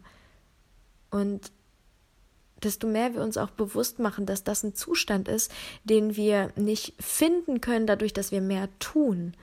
Und 1.09 1.51
desto 2.63 2.87
mehr 2.87 3.13
wir 3.13 3.21
uns 3.21 3.37
auch 3.37 3.51
bewusst 3.51 3.99
machen, 3.99 4.25
dass 4.25 4.43
das 4.43 4.63
ein 4.63 4.75
Zustand 4.75 5.27
ist, 5.27 5.51
den 5.83 6.15
wir 6.15 6.51
nicht 6.55 6.93
finden 7.01 7.61
können, 7.61 7.87
dadurch, 7.87 8.13
dass 8.13 8.31
wir 8.31 8.41
mehr 8.41 8.69
tun, 8.79 9.33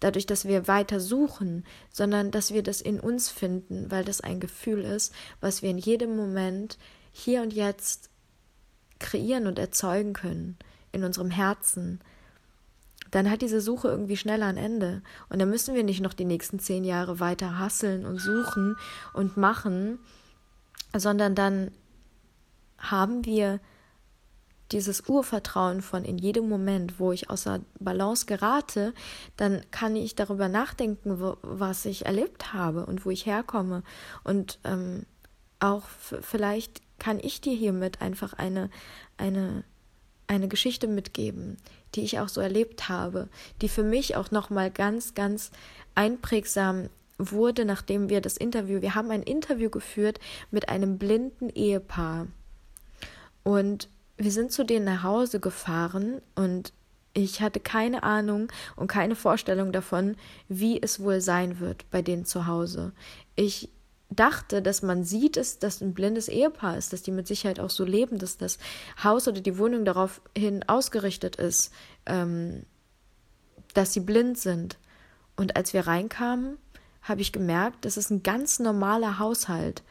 dadurch, 0.00 0.26
dass 0.26 0.46
wir 0.46 0.68
weiter 0.68 1.00
suchen, 1.00 1.64
sondern 1.90 2.30
dass 2.30 2.52
wir 2.52 2.62
das 2.62 2.80
in 2.80 3.00
uns 3.00 3.30
finden, 3.30 3.90
weil 3.90 4.04
das 4.04 4.20
ein 4.20 4.40
Gefühl 4.40 4.80
ist, 4.80 5.14
was 5.40 5.62
wir 5.62 5.70
in 5.70 5.78
jedem 5.78 6.16
Moment 6.16 6.78
hier 7.12 7.42
und 7.42 7.52
jetzt 7.52 8.10
kreieren 8.98 9.46
und 9.46 9.58
erzeugen 9.58 10.12
können, 10.12 10.56
in 10.92 11.04
unserem 11.04 11.30
Herzen, 11.30 12.00
dann 13.10 13.30
hat 13.30 13.42
diese 13.42 13.60
Suche 13.60 13.88
irgendwie 13.88 14.16
schneller 14.16 14.46
ein 14.46 14.56
Ende. 14.56 15.02
Und 15.28 15.38
dann 15.38 15.50
müssen 15.50 15.74
wir 15.74 15.84
nicht 15.84 16.00
noch 16.00 16.14
die 16.14 16.24
nächsten 16.24 16.58
zehn 16.58 16.84
Jahre 16.84 17.20
weiter 17.20 17.58
hasseln 17.58 18.04
und 18.04 18.18
suchen 18.18 18.76
und 19.14 19.36
machen, 19.36 19.98
sondern 21.00 21.34
dann 21.34 21.70
haben 22.78 23.24
wir 23.24 23.60
dieses 24.72 25.08
Urvertrauen 25.08 25.80
von 25.80 26.04
in 26.04 26.18
jedem 26.18 26.48
Moment, 26.48 26.98
wo 26.98 27.12
ich 27.12 27.30
außer 27.30 27.60
Balance 27.78 28.26
gerate, 28.26 28.94
dann 29.36 29.62
kann 29.70 29.94
ich 29.94 30.14
darüber 30.14 30.48
nachdenken, 30.48 31.20
wo, 31.20 31.36
was 31.42 31.84
ich 31.84 32.06
erlebt 32.06 32.52
habe 32.52 32.84
und 32.86 33.04
wo 33.04 33.10
ich 33.10 33.26
herkomme. 33.26 33.82
Und 34.24 34.58
ähm, 34.64 35.06
auch 35.60 35.84
vielleicht 35.98 36.82
kann 36.98 37.20
ich 37.20 37.40
dir 37.40 37.54
hiermit 37.54 38.00
einfach 38.00 38.32
eine, 38.32 38.70
eine, 39.16 39.62
eine 40.26 40.48
Geschichte 40.48 40.88
mitgeben, 40.88 41.58
die 41.94 42.02
ich 42.02 42.18
auch 42.18 42.28
so 42.28 42.40
erlebt 42.40 42.88
habe, 42.88 43.28
die 43.62 43.68
für 43.68 43.84
mich 43.84 44.16
auch 44.16 44.30
nochmal 44.30 44.70
ganz, 44.70 45.14
ganz 45.14 45.52
einprägsam 45.94 46.88
wurde, 47.18 47.64
nachdem 47.64 48.08
wir 48.08 48.20
das 48.20 48.36
Interview, 48.36 48.82
wir 48.82 48.94
haben 48.94 49.10
ein 49.10 49.22
Interview 49.22 49.70
geführt 49.70 50.18
mit 50.50 50.68
einem 50.68 50.98
blinden 50.98 51.48
Ehepaar. 51.50 52.26
Und 53.42 53.88
wir 54.16 54.32
sind 54.32 54.52
zu 54.52 54.64
denen 54.64 54.86
nach 54.86 55.02
Hause 55.02 55.40
gefahren 55.40 56.20
und 56.34 56.72
ich 57.14 57.40
hatte 57.40 57.60
keine 57.60 58.02
Ahnung 58.02 58.48
und 58.76 58.88
keine 58.88 59.14
Vorstellung 59.14 59.72
davon, 59.72 60.16
wie 60.48 60.82
es 60.82 61.00
wohl 61.00 61.20
sein 61.20 61.60
wird 61.60 61.90
bei 61.90 62.02
denen 62.02 62.26
zu 62.26 62.46
Hause. 62.46 62.92
Ich 63.36 63.70
dachte, 64.10 64.62
dass 64.62 64.82
man 64.82 65.04
sieht, 65.04 65.36
dass 65.36 65.58
das 65.58 65.80
ein 65.80 65.94
blindes 65.94 66.28
Ehepaar 66.28 66.76
ist, 66.76 66.92
dass 66.92 67.02
die 67.02 67.10
mit 67.10 67.26
Sicherheit 67.26 67.58
auch 67.58 67.70
so 67.70 67.84
leben, 67.84 68.18
dass 68.18 68.36
das 68.36 68.58
Haus 69.02 69.26
oder 69.26 69.40
die 69.40 69.58
Wohnung 69.58 69.84
daraufhin 69.84 70.62
ausgerichtet 70.66 71.36
ist, 71.36 71.72
ähm, 72.04 72.64
dass 73.74 73.92
sie 73.92 74.00
blind 74.00 74.38
sind. 74.38 74.78
Und 75.36 75.56
als 75.56 75.72
wir 75.72 75.86
reinkamen, 75.86 76.58
habe 77.06 77.20
ich 77.20 77.32
gemerkt, 77.32 77.84
das 77.84 77.96
ist 77.96 78.10
ein 78.10 78.22
ganz 78.22 78.58
normaler 78.58 79.18
Haushalt. 79.18 79.82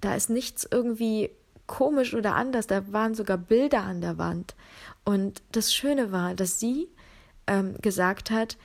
Da 0.00 0.14
ist 0.14 0.30
nichts 0.30 0.66
irgendwie 0.70 1.30
komisch 1.66 2.14
oder 2.14 2.34
anders. 2.34 2.66
Da 2.66 2.92
waren 2.92 3.14
sogar 3.14 3.38
Bilder 3.38 3.82
an 3.82 4.00
der 4.00 4.18
Wand. 4.18 4.54
Und 5.04 5.42
das 5.52 5.74
Schöne 5.74 6.12
war, 6.12 6.34
dass 6.34 6.60
sie 6.60 6.88
ähm, 7.46 7.76
gesagt 7.80 8.30
hat, 8.30 8.56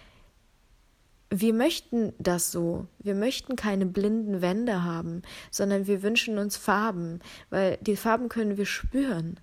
wir 1.34 1.54
möchten 1.54 2.13
das 2.19 2.51
so. 2.51 2.88
Wir 2.99 3.15
möchten 3.15 3.56
keine 3.56 3.86
blinden 3.86 4.41
Wände 4.41 4.84
haben, 4.84 5.21
sondern 5.49 5.88
wir 5.88 6.04
wünschen 6.04 6.38
uns 6.38 6.58
Farben, 6.58 7.21
weil 7.49 7.77
die 7.82 7.95
Farben 7.95 8.27
können 8.27 8.58
wir 8.58 8.65
spüren. 8.65 9.39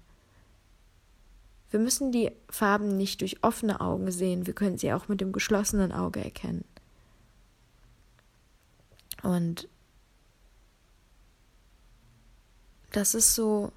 Wir 1.70 1.80
müssen 1.80 2.12
die 2.12 2.30
Farben 2.50 2.96
nicht 2.96 3.22
durch 3.22 3.42
offene 3.42 3.80
Augen 3.80 4.10
sehen, 4.10 4.46
wir 4.46 4.54
können 4.54 4.78
sie 4.78 4.92
auch 4.92 5.08
mit 5.08 5.20
dem 5.20 5.32
geschlossenen 5.32 5.92
Auge 5.92 6.22
erkennen. 6.22 6.64
Und 9.22 9.68
das 12.92 13.14
ist 13.14 13.34
so, 13.34 13.72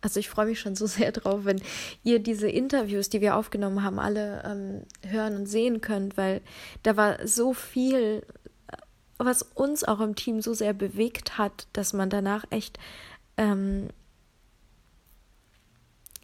also 0.00 0.20
ich 0.20 0.28
freue 0.28 0.46
mich 0.46 0.60
schon 0.60 0.76
so 0.76 0.86
sehr 0.86 1.12
drauf, 1.12 1.44
wenn 1.44 1.60
ihr 2.04 2.18
diese 2.18 2.48
Interviews, 2.48 3.08
die 3.08 3.20
wir 3.20 3.36
aufgenommen 3.36 3.82
haben, 3.82 3.98
alle 3.98 4.42
ähm, 4.44 5.10
hören 5.10 5.36
und 5.36 5.46
sehen 5.46 5.80
könnt, 5.80 6.16
weil 6.16 6.40
da 6.82 6.96
war 6.96 7.26
so 7.26 7.54
viel, 7.54 8.24
was 9.18 9.42
uns 9.42 9.84
auch 9.84 10.00
im 10.00 10.14
Team 10.14 10.40
so 10.40 10.54
sehr 10.54 10.72
bewegt 10.72 11.38
hat, 11.38 11.66
dass 11.72 11.92
man 11.92 12.10
danach 12.10 12.44
echt 12.50 12.78
ähm, 13.36 13.88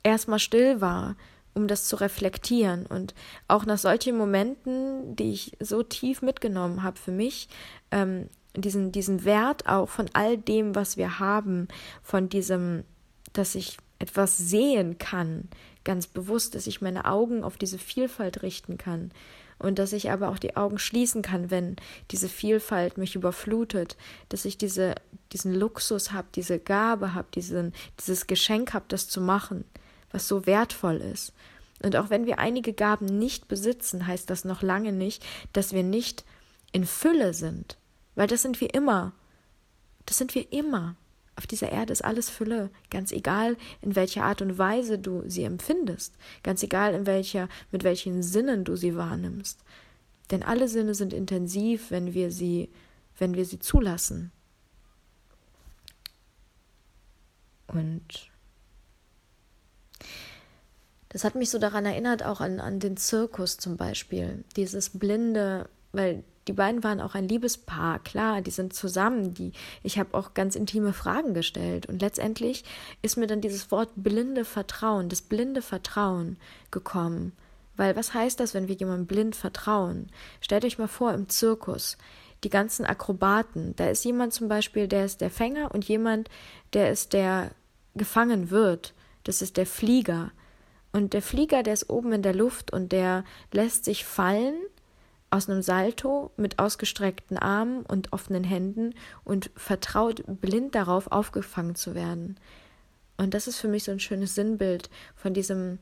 erstmal 0.03 0.39
still 0.39 0.81
war, 0.81 1.17
um 1.55 1.69
das 1.69 1.87
zu 1.87 1.97
reflektieren. 1.97 2.87
Und 2.87 3.15
auch 3.49 3.65
nach 3.65 3.79
solchen 3.79 4.17
Momenten, 4.17 5.17
die 5.17 5.33
ich 5.33 5.53
so 5.61 5.83
tief 5.83 6.23
mitgenommen 6.23 6.83
habe 6.83 6.99
für 6.99 7.13
mich, 7.13 7.49
ähm, 7.91 8.29
diesen, 8.57 8.93
diesen 8.93 9.25
Wert 9.25 9.67
auch 9.67 9.89
von 9.89 10.09
all 10.13 10.37
dem, 10.37 10.75
was 10.75 10.97
wir 10.97 11.19
haben, 11.19 11.69
von 12.03 12.29
diesem, 12.29 12.85
dass 13.33 13.55
ich 13.55 13.79
etwas 13.99 14.37
sehen 14.37 14.99
kann, 14.99 15.49
ganz 15.85 16.07
bewusst, 16.07 16.55
dass 16.55 16.67
ich 16.67 16.81
meine 16.81 17.05
Augen 17.05 17.45
auf 17.45 17.57
diese 17.57 17.79
Vielfalt 17.79 18.43
richten 18.43 18.79
kann 18.79 19.13
und 19.59 19.79
dass 19.79 19.93
ich 19.93 20.11
aber 20.11 20.29
auch 20.29 20.39
die 20.39 20.57
Augen 20.57 20.79
schließen 20.79 21.23
kann, 21.23 21.51
wenn 21.51 21.77
diese 22.11 22.29
Vielfalt 22.29 22.99
mich 22.99 23.15
überflutet, 23.15 23.97
dass 24.29 24.45
ich 24.45 24.59
diese, 24.59 24.95
diesen 25.33 25.55
Luxus 25.55 26.13
habe, 26.13 26.29
diese 26.35 26.59
Gabe 26.59 27.15
habe, 27.15 27.29
dieses 27.35 28.27
Geschenk 28.27 28.75
habe, 28.75 28.87
das 28.89 29.09
zu 29.09 29.21
machen, 29.21 29.65
was 30.15 30.29
so 30.29 30.47
wertvoll 30.47 30.97
ist. 30.97 31.33
Und 31.83 31.97
auch 31.97 32.09
wenn 32.09 32.25
wir 32.25 32.39
einige 32.39 32.73
Gaben 32.73 33.07
nicht 33.19 33.49
besitzen, 33.49 34.07
heißt 34.07 34.31
das 34.31 34.45
noch 34.45 34.63
lange 34.63 34.93
nicht, 34.93 35.27
dass 35.53 35.73
wir 35.73 35.83
nicht 35.83 36.25
in 36.73 36.87
Fülle 36.87 37.35
sind. 37.35 37.77
Weil 38.15 38.29
das 38.29 38.43
sind 38.43 38.61
wir 38.61 38.73
immer. 38.73 39.13
Das 40.07 40.17
sind 40.17 40.35
wir 40.35 40.53
immer. 40.53 40.95
Auf 41.37 41.49
dieser 41.49 41.73
Erde 41.73 41.93
ist 41.93 42.05
alles 42.05 42.31
Fülle, 42.31 42.71
ganz 42.91 43.11
egal, 43.11 43.57
in 43.83 43.97
welcher 43.97 44.23
Art 44.23 44.41
und 44.41 44.57
Weise 44.57 45.01
du 45.01 45.25
sie 45.27 45.43
empfindest, 45.43 46.15
ganz 46.45 46.63
egal, 46.63 46.95
in 46.95 47.07
welcher, 47.07 47.49
mit 47.73 47.83
welchen 47.83 48.23
Sinnen 48.23 48.63
du 48.63 48.77
sie 48.77 48.97
wahrnimmst. 48.97 49.59
Denn 50.31 50.45
alle 50.45 50.69
Sinne 50.69 50.95
sind 50.95 51.13
intensiv, 51.13 51.91
wenn 51.91 52.15
wir 52.15 52.31
sie, 52.31 52.71
wenn 53.19 53.35
wir 53.35 53.45
sie 53.45 53.59
zulassen. 53.59 54.31
Und 57.67 58.31
das 61.15 61.23
hat 61.23 61.37
mich 61.37 61.49
so 61.49 61.61
daran 61.61 61.87
erinnert, 61.87 62.25
auch 62.25 62.41
an, 62.41 62.59
an 62.59 62.81
den 62.81 62.97
Zirkus 62.97 63.57
zum 63.57 63.77
Beispiel. 63.77 64.43
Dieses 64.57 64.91
blinde, 64.91 65.69
weil 65.93 66.25
die 66.49 66.53
beiden 66.53 66.83
waren 66.83 67.01
auch 67.01 67.15
ein 67.15 67.29
Liebespaar, 67.29 68.01
klar, 68.01 68.43
die 68.43 68.51
sind 68.51 68.75
zusammen, 68.75 69.33
die 69.33 69.53
ich 69.85 69.97
habe 70.01 70.13
auch 70.19 70.35
ganz 70.35 70.57
intime 70.57 70.93
Fragen 70.93 71.33
gestellt 71.33 71.87
und 71.87 72.03
letztendlich 72.03 72.65
ist 73.01 73.17
mir 73.17 73.29
dann 73.29 73.41
dieses 73.41 73.71
Wort 73.71 73.91
blinde 73.95 74.45
Vertrauen, 74.45 75.09
das 75.09 75.23
blinde 75.23 75.63
Vertrauen 75.63 76.37
gekommen. 76.73 77.31
Weil 77.77 77.95
was 77.95 78.13
heißt 78.13 78.41
das, 78.41 78.53
wenn 78.53 78.67
wir 78.67 78.75
jemandem 78.75 79.07
blind 79.07 79.37
vertrauen? 79.37 80.09
Stellt 80.41 80.65
euch 80.65 80.79
mal 80.79 80.89
vor, 80.89 81.15
im 81.15 81.29
Zirkus, 81.29 81.97
die 82.43 82.51
ganzen 82.51 82.85
Akrobaten, 82.85 83.77
da 83.77 83.89
ist 83.89 84.05
jemand 84.05 84.33
zum 84.33 84.49
Beispiel, 84.49 84.89
der 84.89 85.05
ist 85.05 85.21
der 85.21 85.31
Fänger 85.31 85.73
und 85.73 85.85
jemand, 85.85 86.29
der 86.73 86.91
ist 86.91 87.13
der 87.13 87.53
gefangen 87.95 88.51
wird. 88.51 88.95
Das 89.23 89.43
ist 89.43 89.57
der 89.57 89.67
Flieger. 89.67 90.33
Und 90.95 91.13
der 91.13 91.23
Flieger, 91.23 91.65
der 91.65 91.75
ist 91.75 91.91
oben 91.91 92.13
in 92.13 92.23
der 92.23 92.37
Luft 92.37 92.73
und 92.73 92.93
der 92.93 93.25
lässt 93.51 93.85
sich 93.85 94.05
fallen 94.05 94.55
aus 95.29 95.51
einem 95.51 95.61
Salto 95.61 96.31
mit 96.37 96.61
ausgestreckten 96.61 97.37
Armen 97.37 97.85
und 97.85 98.13
offenen 98.13 98.45
Händen 98.45 98.95
und 99.25 99.51
vertraut 99.57 100.23
blind 100.41 100.77
darauf, 100.77 101.11
aufgefangen 101.11 101.75
zu 101.75 101.97
werden. 101.97 102.39
Und 103.17 103.35
das 103.35 103.49
ist 103.49 103.59
für 103.59 103.67
mich 103.67 103.83
so 103.83 103.91
ein 103.91 103.99
schönes 103.99 104.37
Sinnbild 104.37 104.89
von 105.17 105.35
diesem 105.35 105.81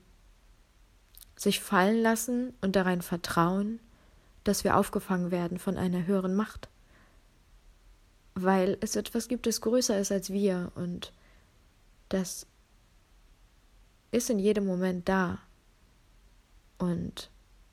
sich 1.37 1.61
fallen 1.61 2.01
lassen 2.01 2.55
und 2.63 2.75
darein 2.75 3.03
vertrauen, 3.03 3.81
dass 4.45 4.65
wir 4.65 4.79
aufgefangen 4.79 5.31
werden 5.31 5.59
von 5.59 5.77
einer 5.77 6.07
höheren 6.07 6.35
Macht. 6.35 6.71
Weil 8.35 8.79
es 8.81 8.97
etwas 8.97 9.29
gibt, 9.29 9.47
das 9.47 9.61
größer 9.61 9.99
ist 9.99 10.11
als 10.11 10.33
wir 10.33 10.73
und 10.75 11.13
das 12.09 12.47
ist 14.13 14.31
in 14.31 14.39
jedem 14.39 14.67
Moment 14.67 15.09
da. 15.09 15.41
Und 16.79 17.31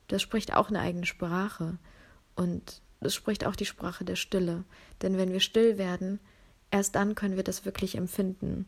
das 0.07 0.21
spricht 0.21 0.55
auch 0.55 0.69
eine 0.69 0.79
eigene 0.79 1.05
Sprache. 1.05 1.77
Und 2.35 2.81
das 3.01 3.13
spricht 3.13 3.45
auch 3.45 3.55
die 3.55 3.65
Sprache 3.65 4.03
der 4.03 4.15
Stille. 4.15 4.63
Denn 5.01 5.17
wenn 5.17 5.31
wir 5.31 5.41
still 5.41 5.77
werden, 5.77 6.19
erst 6.71 6.95
dann 6.95 7.13
können 7.13 7.35
wir 7.35 7.43
das 7.43 7.65
wirklich 7.65 7.95
empfinden. 7.95 8.65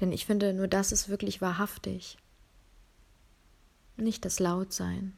Denn 0.00 0.12
ich 0.12 0.26
finde, 0.26 0.52
nur 0.52 0.68
das 0.68 0.92
ist 0.92 1.08
wirklich 1.08 1.40
wahrhaftig. 1.40 2.18
Nicht 3.96 4.26
das 4.26 4.40
Lautsein, 4.40 5.16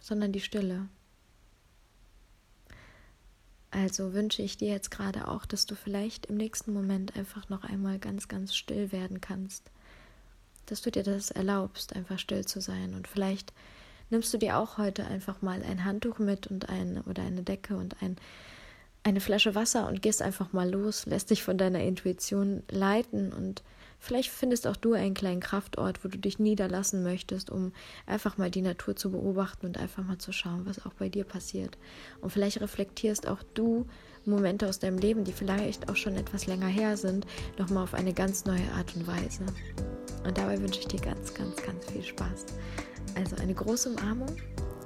sondern 0.00 0.32
die 0.32 0.40
Stille. 0.40 0.88
Also 3.70 4.14
wünsche 4.14 4.42
ich 4.42 4.56
dir 4.56 4.68
jetzt 4.68 4.90
gerade 4.90 5.28
auch, 5.28 5.44
dass 5.44 5.66
du 5.66 5.74
vielleicht 5.74 6.26
im 6.26 6.36
nächsten 6.36 6.72
Moment 6.72 7.16
einfach 7.16 7.48
noch 7.48 7.64
einmal 7.64 7.98
ganz, 7.98 8.28
ganz 8.28 8.54
still 8.54 8.92
werden 8.92 9.20
kannst. 9.20 9.70
Dass 10.66 10.80
du 10.80 10.90
dir 10.90 11.02
das 11.02 11.30
erlaubst, 11.30 11.94
einfach 11.94 12.18
still 12.18 12.46
zu 12.46 12.60
sein. 12.60 12.94
Und 12.94 13.08
vielleicht 13.08 13.52
nimmst 14.10 14.32
du 14.32 14.38
dir 14.38 14.58
auch 14.58 14.78
heute 14.78 15.06
einfach 15.06 15.42
mal 15.42 15.62
ein 15.62 15.84
Handtuch 15.84 16.18
mit 16.18 16.46
und 16.46 16.68
ein 16.68 17.02
oder 17.02 17.22
eine 17.22 17.42
Decke 17.42 17.76
und 17.76 18.02
ein, 18.02 18.16
eine 19.02 19.20
Flasche 19.20 19.54
Wasser 19.54 19.86
und 19.86 20.00
gehst 20.00 20.22
einfach 20.22 20.52
mal 20.52 20.70
los, 20.70 21.04
lässt 21.06 21.30
dich 21.30 21.42
von 21.42 21.58
deiner 21.58 21.82
Intuition 21.82 22.62
leiten 22.70 23.32
und 23.32 23.62
Vielleicht 23.98 24.30
findest 24.30 24.66
auch 24.66 24.76
du 24.76 24.92
einen 24.92 25.14
kleinen 25.14 25.40
Kraftort, 25.40 26.04
wo 26.04 26.08
du 26.08 26.18
dich 26.18 26.38
niederlassen 26.38 27.02
möchtest, 27.02 27.50
um 27.50 27.72
einfach 28.06 28.38
mal 28.38 28.50
die 28.50 28.62
Natur 28.62 28.96
zu 28.96 29.10
beobachten 29.10 29.66
und 29.66 29.78
einfach 29.78 30.04
mal 30.04 30.18
zu 30.18 30.32
schauen, 30.32 30.66
was 30.66 30.86
auch 30.86 30.94
bei 30.94 31.08
dir 31.08 31.24
passiert. 31.24 31.76
Und 32.20 32.30
vielleicht 32.30 32.60
reflektierst 32.60 33.26
auch 33.26 33.42
du 33.54 33.86
Momente 34.24 34.68
aus 34.68 34.78
deinem 34.78 34.98
Leben, 34.98 35.24
die 35.24 35.32
vielleicht 35.32 35.88
auch 35.88 35.96
schon 35.96 36.14
etwas 36.16 36.46
länger 36.46 36.66
her 36.66 36.96
sind, 36.96 37.26
nochmal 37.58 37.84
auf 37.84 37.94
eine 37.94 38.12
ganz 38.12 38.44
neue 38.44 38.70
Art 38.76 38.94
und 38.94 39.06
Weise. 39.06 39.44
Und 40.24 40.38
dabei 40.38 40.60
wünsche 40.60 40.80
ich 40.80 40.86
dir 40.86 41.00
ganz, 41.00 41.34
ganz, 41.34 41.56
ganz 41.62 41.86
viel 41.90 42.04
Spaß. 42.04 42.46
Also 43.16 43.36
eine 43.36 43.54
große 43.54 43.90
Umarmung 43.90 44.36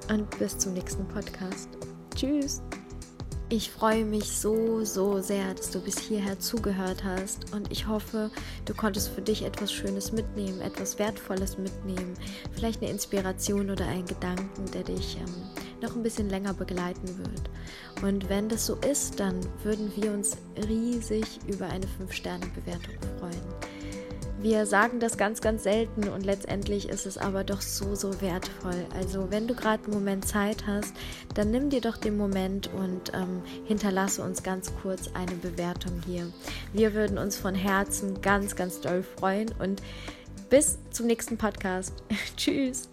und 0.09 0.39
bis 0.39 0.57
zum 0.57 0.75
nächsten 0.75 1.07
Podcast. 1.09 1.69
Tschüss! 2.15 2.63
Ich 3.55 3.71
freue 3.71 4.07
mich 4.07 4.33
so, 4.33 4.83
so 4.83 5.21
sehr, 5.21 5.53
dass 5.53 5.71
du 5.71 5.79
bis 5.79 5.99
hierher 5.99 6.39
zugehört 6.39 7.05
hast 7.05 7.53
und 7.53 7.71
ich 7.71 7.87
hoffe, 7.87 8.31
du 8.65 8.73
konntest 8.73 9.11
für 9.11 9.21
dich 9.21 9.43
etwas 9.43 9.71
Schönes 9.71 10.11
mitnehmen, 10.11 10.63
etwas 10.63 10.99
Wertvolles 10.99 11.59
mitnehmen, 11.59 12.15
vielleicht 12.55 12.81
eine 12.81 12.91
Inspiration 12.91 13.69
oder 13.69 13.85
einen 13.85 14.07
Gedanken, 14.07 14.65
der 14.73 14.85
dich 14.85 15.19
ähm, 15.19 15.35
noch 15.83 15.95
ein 15.95 16.03
bisschen 16.03 16.31
länger 16.31 16.55
begleiten 16.55 17.07
wird. 17.19 17.51
Und 18.03 18.27
wenn 18.31 18.49
das 18.49 18.65
so 18.65 18.77
ist, 18.91 19.21
dann 19.21 19.39
würden 19.63 19.93
wir 19.97 20.13
uns 20.13 20.39
riesig 20.67 21.27
über 21.47 21.67
eine 21.67 21.85
5-Sterne-Bewertung 21.85 22.95
freuen. 23.19 23.72
Wir 24.43 24.67
sagen 24.67 24.99
das 24.99 25.17
ganz, 25.17 25.41
ganz 25.41 25.63
selten 25.63 26.09
und 26.09 26.27
letztendlich 26.27 26.89
ist 26.89 27.07
es 27.07 27.17
aber 27.17 27.45
doch 27.45 27.61
so, 27.61 27.95
so 27.95 28.21
wertvoll. 28.21 28.87
Also 28.93 29.31
wenn 29.31 29.47
du 29.47 29.55
gerade 29.55 29.85
einen 29.85 29.95
Moment 29.95 30.27
Zeit 30.27 30.67
hast, 30.67 30.93
dann 31.35 31.53
nimm 31.53 31.71
dir 31.71 31.81
doch 31.81 31.97
den 31.97 32.17
Moment 32.17 32.69
und 32.75 33.15
ähm, 33.15 33.43
hinterlasse 33.67 34.21
uns 34.21 34.43
ganz 34.43 34.73
kurz 34.83 35.11
eine 35.15 35.37
Bewertung 35.37 35.93
hier. 36.05 36.27
Wir 36.73 36.93
würden 36.93 37.19
uns 37.19 37.37
von 37.37 37.55
Herzen 37.55 38.21
ganz, 38.21 38.57
ganz 38.57 38.81
doll 38.81 39.05
freuen 39.05 39.55
und 39.61 39.81
bis 40.51 40.77
zum 40.91 41.07
nächsten 41.07 41.39
Podcast. 41.39 42.03
Tschüss. 42.37 42.92